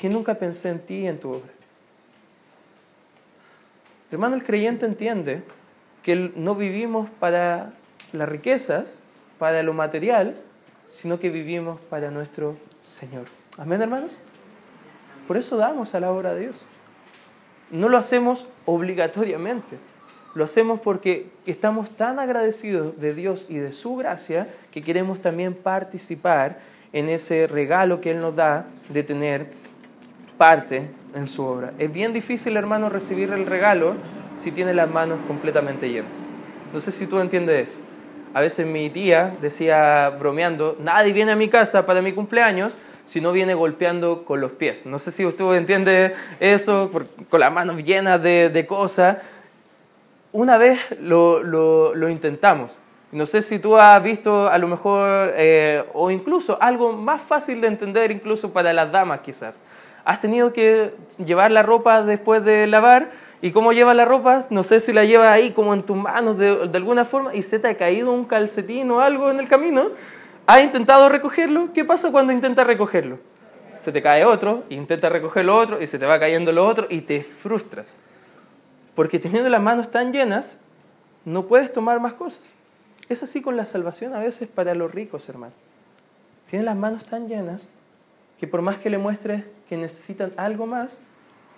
que 0.00 0.08
nunca 0.08 0.34
pensé 0.34 0.70
en 0.70 0.78
ti 0.78 1.00
y 1.00 1.06
en 1.06 1.20
tu 1.20 1.28
obra? 1.28 1.52
Hermano, 4.10 4.34
el 4.34 4.42
creyente 4.42 4.86
entiende 4.86 5.42
que 6.02 6.32
no 6.34 6.54
vivimos 6.54 7.10
para 7.10 7.74
las 8.14 8.26
riquezas, 8.26 8.96
para 9.38 9.62
lo 9.62 9.74
material, 9.74 10.36
sino 10.88 11.20
que 11.20 11.28
vivimos 11.28 11.78
para 11.82 12.10
nuestro 12.10 12.56
Señor. 12.80 13.26
Amén, 13.58 13.82
hermanos. 13.82 14.18
Por 15.28 15.36
eso 15.36 15.58
damos 15.58 15.94
a 15.94 16.00
la 16.00 16.10
obra 16.10 16.32
de 16.32 16.40
Dios. 16.40 16.64
No 17.70 17.90
lo 17.90 17.98
hacemos 17.98 18.46
obligatoriamente. 18.64 19.76
Lo 20.34 20.44
hacemos 20.44 20.80
porque 20.80 21.28
estamos 21.44 21.90
tan 21.90 22.18
agradecidos 22.18 22.98
de 22.98 23.14
Dios 23.14 23.44
y 23.50 23.58
de 23.58 23.74
su 23.74 23.96
gracia 23.96 24.48
que 24.72 24.80
queremos 24.80 25.20
también 25.20 25.52
participar 25.52 26.58
en 26.94 27.10
ese 27.10 27.46
regalo 27.46 28.00
que 28.00 28.12
Él 28.12 28.20
nos 28.20 28.34
da 28.34 28.64
de 28.88 29.02
tener 29.02 29.60
parte 30.40 30.88
en 31.14 31.28
su 31.28 31.44
obra. 31.44 31.74
Es 31.78 31.92
bien 31.92 32.14
difícil, 32.14 32.56
hermano, 32.56 32.88
recibir 32.88 33.30
el 33.30 33.44
regalo 33.44 33.92
si 34.34 34.50
tiene 34.50 34.72
las 34.72 34.88
manos 34.88 35.18
completamente 35.28 35.90
llenas. 35.90 36.10
No 36.72 36.80
sé 36.80 36.92
si 36.92 37.06
tú 37.06 37.20
entiendes 37.20 37.72
eso. 37.72 37.80
A 38.32 38.40
veces 38.40 38.66
mi 38.66 38.88
tía 38.88 39.34
decía 39.42 40.08
bromeando, 40.18 40.78
nadie 40.80 41.12
viene 41.12 41.32
a 41.32 41.36
mi 41.36 41.50
casa 41.50 41.84
para 41.84 42.00
mi 42.00 42.14
cumpleaños 42.14 42.78
si 43.04 43.20
no 43.20 43.32
viene 43.32 43.52
golpeando 43.52 44.24
con 44.24 44.40
los 44.40 44.52
pies. 44.52 44.86
No 44.86 44.98
sé 44.98 45.10
si 45.10 45.26
usted 45.26 45.44
entiende 45.56 46.14
eso, 46.38 46.90
con 47.28 47.40
las 47.40 47.52
manos 47.52 47.76
llenas 47.84 48.22
de, 48.22 48.64
cosas. 48.66 49.18
Una 50.32 50.56
vez 50.56 50.80
lo, 51.02 52.08
intentamos. 52.08 52.80
No 53.12 53.26
sé 53.26 53.42
si 53.42 53.58
tú 53.58 53.76
has 53.76 54.02
visto 54.02 54.48
a 54.48 54.56
lo 54.56 54.68
mejor, 54.68 55.34
eh, 55.36 55.84
o 55.92 56.10
incluso 56.10 56.56
algo 56.62 56.94
más 56.94 57.20
fácil 57.20 57.60
de 57.60 57.68
entender 57.68 58.10
incluso 58.10 58.54
para 58.54 58.72
las 58.72 58.90
damas 58.90 59.20
quizás. 59.20 59.62
Has 60.10 60.20
tenido 60.20 60.52
que 60.52 60.92
llevar 61.24 61.52
la 61.52 61.62
ropa 61.62 62.02
después 62.02 62.44
de 62.44 62.66
lavar 62.66 63.10
¿Y 63.42 63.52
cómo 63.52 63.72
lleva 63.72 63.94
la 63.94 64.04
ropa? 64.04 64.46
No 64.50 64.64
sé 64.64 64.80
si 64.80 64.92
la 64.92 65.04
lleva 65.04 65.32
ahí 65.32 65.52
como 65.52 65.72
en 65.72 65.82
tus 65.82 65.96
manos 65.96 66.36
de, 66.36 66.68
alguna 66.74 67.04
forma 67.04 67.32
y 67.32 67.42
se 67.42 67.60
te 67.60 67.68
ha 67.68 67.76
caído 67.76 68.12
un 68.12 68.24
calcetín 68.24 68.90
o 68.90 69.00
algo 69.00 69.30
en 69.30 69.38
el 69.38 69.46
camino. 69.46 69.90
¿Has 70.48 70.64
intentado 70.64 71.08
recogerlo? 71.08 71.72
¿Qué 71.72 71.84
pasa 71.84 72.10
cuando 72.10 72.32
intentas 72.32 72.66
recogerlo? 72.66 73.18
Se 73.70 73.92
te 73.92 74.02
cae 74.02 74.24
otro, 74.24 74.64
intenta 74.68 75.08
recoger 75.08 75.44
lo 75.44 75.56
otro 75.56 75.80
y 75.80 75.86
se 75.86 75.96
te 75.96 76.06
va 76.06 76.18
cayendo 76.18 76.52
lo 76.52 76.66
otro 76.66 76.88
y 76.90 77.02
te 77.02 77.22
frustras. 77.22 77.96
Porque 78.96 79.20
teniendo 79.20 79.48
las 79.48 79.62
manos 79.62 79.92
tan 79.92 80.12
llenas, 80.12 80.58
no 81.24 81.46
puedes 81.46 81.72
tomar 81.72 82.00
más 82.00 82.14
cosas. 82.14 82.52
Es 83.08 83.22
así 83.22 83.40
con 83.40 83.56
la 83.56 83.64
salvación 83.64 84.12
a 84.14 84.18
veces 84.18 84.48
para 84.48 84.74
los 84.74 84.92
ricos, 84.92 85.28
hermano. 85.28 85.54
Tienen 86.50 86.66
las 86.66 86.76
manos 86.76 87.04
tan 87.04 87.28
llenas 87.28 87.68
que 88.40 88.48
por 88.48 88.62
más 88.62 88.78
que 88.78 88.88
le 88.88 88.96
muestres 88.96 89.44
que 89.68 89.76
necesitan 89.76 90.32
algo 90.38 90.66
más, 90.66 91.02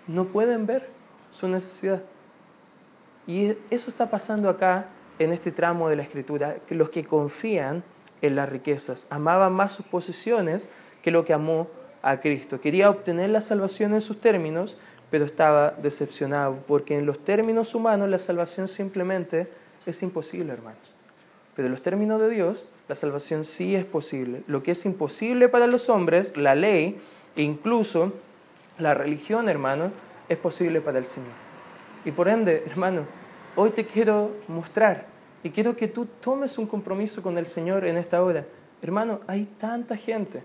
no 0.08 0.24
pueden 0.24 0.66
ver 0.66 0.88
su 1.30 1.46
necesidad. 1.46 2.02
Y 3.26 3.54
eso 3.70 3.88
está 3.88 4.10
pasando 4.10 4.48
acá 4.48 4.86
en 5.20 5.32
este 5.32 5.52
tramo 5.52 5.88
de 5.88 5.94
la 5.94 6.02
escritura, 6.02 6.56
los 6.70 6.90
que 6.90 7.04
confían 7.04 7.84
en 8.20 8.36
las 8.36 8.48
riquezas 8.48 9.06
amaban 9.10 9.52
más 9.52 9.72
sus 9.72 9.86
posesiones 9.86 10.68
que 11.02 11.10
lo 11.12 11.24
que 11.24 11.32
amó 11.32 11.68
a 12.02 12.18
Cristo. 12.18 12.60
Quería 12.60 12.90
obtener 12.90 13.30
la 13.30 13.40
salvación 13.40 13.94
en 13.94 14.00
sus 14.00 14.20
términos, 14.20 14.76
pero 15.10 15.24
estaba 15.24 15.70
decepcionado, 15.70 16.56
porque 16.66 16.98
en 16.98 17.06
los 17.06 17.20
términos 17.20 17.76
humanos 17.76 18.08
la 18.08 18.18
salvación 18.18 18.66
simplemente 18.66 19.48
es 19.86 20.02
imposible, 20.02 20.52
hermanos. 20.52 20.96
Pero 21.54 21.66
en 21.66 21.72
los 21.72 21.82
términos 21.82 22.20
de 22.20 22.28
Dios, 22.30 22.66
la 22.92 22.96
salvación 22.96 23.46
sí 23.46 23.74
es 23.74 23.86
posible. 23.86 24.42
Lo 24.46 24.62
que 24.62 24.72
es 24.72 24.84
imposible 24.84 25.48
para 25.48 25.66
los 25.66 25.88
hombres, 25.88 26.36
la 26.36 26.54
ley 26.54 27.00
e 27.34 27.40
incluso 27.40 28.12
la 28.78 28.92
religión, 28.92 29.48
hermanos, 29.48 29.92
es 30.28 30.36
posible 30.36 30.82
para 30.82 30.98
el 30.98 31.06
Señor. 31.06 31.32
Y 32.04 32.10
por 32.10 32.28
ende, 32.28 32.62
hermano, 32.66 33.04
hoy 33.56 33.70
te 33.70 33.86
quiero 33.86 34.32
mostrar 34.46 35.06
y 35.42 35.48
quiero 35.48 35.74
que 35.74 35.88
tú 35.88 36.04
tomes 36.04 36.58
un 36.58 36.66
compromiso 36.66 37.22
con 37.22 37.38
el 37.38 37.46
Señor 37.46 37.86
en 37.86 37.96
esta 37.96 38.22
hora. 38.22 38.44
Hermano, 38.82 39.20
hay 39.26 39.46
tanta 39.58 39.96
gente 39.96 40.42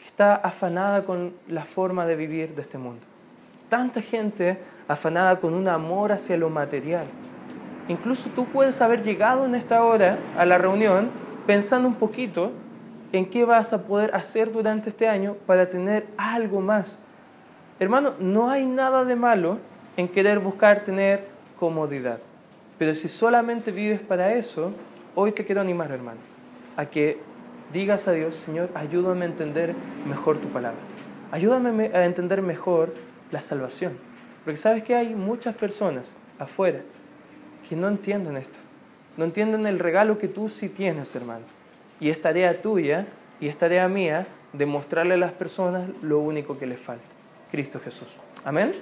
que 0.00 0.06
está 0.06 0.34
afanada 0.34 1.04
con 1.04 1.34
la 1.46 1.64
forma 1.64 2.04
de 2.04 2.16
vivir 2.16 2.56
de 2.56 2.62
este 2.62 2.78
mundo. 2.78 3.06
Tanta 3.68 4.02
gente 4.02 4.58
afanada 4.88 5.38
con 5.38 5.54
un 5.54 5.68
amor 5.68 6.10
hacia 6.10 6.36
lo 6.36 6.50
material. 6.50 7.06
Incluso 7.86 8.28
tú 8.30 8.44
puedes 8.46 8.82
haber 8.82 9.04
llegado 9.04 9.46
en 9.46 9.54
esta 9.54 9.84
hora 9.84 10.18
a 10.36 10.44
la 10.44 10.58
reunión 10.58 11.24
pensando 11.46 11.88
un 11.88 11.94
poquito 11.94 12.52
en 13.12 13.26
qué 13.26 13.44
vas 13.44 13.72
a 13.72 13.84
poder 13.84 14.14
hacer 14.14 14.52
durante 14.52 14.88
este 14.88 15.08
año 15.08 15.36
para 15.46 15.70
tener 15.70 16.06
algo 16.16 16.60
más 16.60 16.98
Hermano, 17.78 18.14
no 18.18 18.48
hay 18.48 18.66
nada 18.66 19.04
de 19.04 19.16
malo 19.16 19.58
en 19.98 20.08
querer 20.08 20.38
buscar 20.38 20.82
tener 20.82 21.26
comodidad. 21.58 22.20
Pero 22.78 22.94
si 22.94 23.08
solamente 23.08 23.70
vives 23.70 24.00
para 24.00 24.32
eso, 24.32 24.72
hoy 25.14 25.32
te 25.32 25.44
quiero 25.44 25.60
animar, 25.60 25.90
hermano, 25.90 26.20
a 26.74 26.86
que 26.86 27.18
digas 27.74 28.08
a 28.08 28.12
Dios, 28.12 28.34
Señor, 28.34 28.70
ayúdame 28.74 29.26
a 29.26 29.28
entender 29.28 29.74
mejor 30.08 30.38
tu 30.38 30.48
palabra. 30.48 30.78
Ayúdame 31.30 31.90
a 31.92 32.06
entender 32.06 32.40
mejor 32.40 32.94
la 33.30 33.42
salvación. 33.42 33.98
Porque 34.42 34.56
sabes 34.56 34.82
que 34.82 34.94
hay 34.94 35.14
muchas 35.14 35.54
personas 35.54 36.16
afuera 36.38 36.80
que 37.68 37.76
no 37.76 37.88
entienden 37.88 38.38
esto. 38.38 38.56
No 39.16 39.24
entienden 39.24 39.66
el 39.66 39.78
regalo 39.78 40.18
que 40.18 40.28
tú 40.28 40.48
sí 40.48 40.68
tienes, 40.68 41.14
hermano. 41.14 41.44
Y 42.00 42.10
es 42.10 42.20
tarea 42.20 42.60
tuya 42.60 43.06
y 43.40 43.48
es 43.48 43.56
tarea 43.56 43.88
mía 43.88 44.26
demostrarle 44.52 45.14
a 45.14 45.18
las 45.18 45.32
personas 45.32 45.88
lo 46.02 46.18
único 46.20 46.58
que 46.58 46.66
les 46.66 46.80
falta. 46.80 47.04
Cristo 47.50 47.80
Jesús. 47.80 48.08
Amén. 48.44 48.72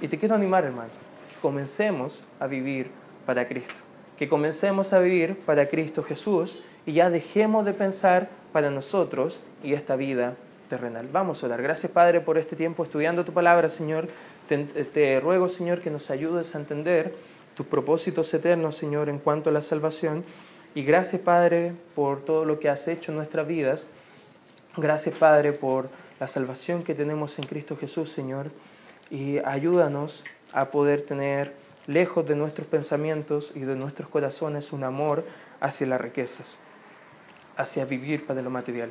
Y 0.00 0.08
te 0.08 0.18
quiero 0.18 0.34
animar, 0.34 0.64
hermano, 0.64 0.90
que 1.32 1.40
comencemos 1.40 2.22
a 2.40 2.46
vivir 2.46 2.88
para 3.26 3.46
Cristo. 3.46 3.74
Que 4.18 4.28
comencemos 4.28 4.92
a 4.92 4.98
vivir 4.98 5.38
para 5.46 5.68
Cristo 5.68 6.02
Jesús 6.02 6.58
y 6.86 6.94
ya 6.94 7.10
dejemos 7.10 7.64
de 7.64 7.72
pensar 7.72 8.28
para 8.52 8.70
nosotros 8.70 9.40
y 9.62 9.74
esta 9.74 9.96
vida 9.96 10.34
terrenal. 10.68 11.08
Vamos 11.12 11.42
a 11.42 11.46
orar. 11.46 11.62
Gracias, 11.62 11.90
Padre, 11.92 12.20
por 12.20 12.38
este 12.38 12.56
tiempo 12.56 12.82
estudiando 12.82 13.24
tu 13.24 13.32
palabra, 13.32 13.68
Señor. 13.68 14.08
Te, 14.48 14.58
te 14.64 15.20
ruego, 15.20 15.48
Señor, 15.48 15.80
que 15.80 15.90
nos 15.90 16.10
ayudes 16.10 16.54
a 16.54 16.58
entender 16.58 17.14
tus 17.54 17.66
propósitos 17.66 18.32
eternos, 18.34 18.76
Señor, 18.76 19.08
en 19.08 19.18
cuanto 19.18 19.50
a 19.50 19.52
la 19.52 19.62
salvación. 19.62 20.24
Y 20.74 20.82
gracias, 20.82 21.22
Padre, 21.22 21.72
por 21.94 22.24
todo 22.24 22.44
lo 22.44 22.58
que 22.58 22.68
has 22.68 22.88
hecho 22.88 23.12
en 23.12 23.16
nuestras 23.16 23.46
vidas. 23.46 23.86
Gracias, 24.76 25.16
Padre, 25.16 25.52
por 25.52 25.88
la 26.18 26.26
salvación 26.26 26.82
que 26.82 26.94
tenemos 26.94 27.38
en 27.38 27.46
Cristo 27.46 27.76
Jesús, 27.76 28.10
Señor, 28.10 28.50
y 29.10 29.38
ayúdanos 29.38 30.24
a 30.52 30.66
poder 30.70 31.02
tener 31.02 31.52
lejos 31.86 32.26
de 32.26 32.34
nuestros 32.34 32.66
pensamientos 32.66 33.52
y 33.54 33.60
de 33.60 33.76
nuestros 33.76 34.08
corazones 34.08 34.72
un 34.72 34.84
amor 34.84 35.24
hacia 35.60 35.86
las 35.86 36.00
riquezas, 36.00 36.58
hacia 37.56 37.84
vivir 37.84 38.26
para 38.26 38.42
lo 38.42 38.50
material. 38.50 38.90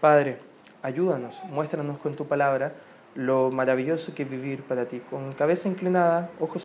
Padre, 0.00 0.38
ayúdanos, 0.82 1.42
muéstranos 1.50 1.98
con 1.98 2.14
tu 2.14 2.26
palabra 2.26 2.72
lo 3.14 3.50
maravilloso 3.50 4.14
que 4.14 4.22
es 4.22 4.30
vivir 4.30 4.62
para 4.62 4.86
ti. 4.86 5.00
Con 5.10 5.32
cabeza 5.32 5.68
inclinada, 5.68 6.30
ojos 6.38 6.56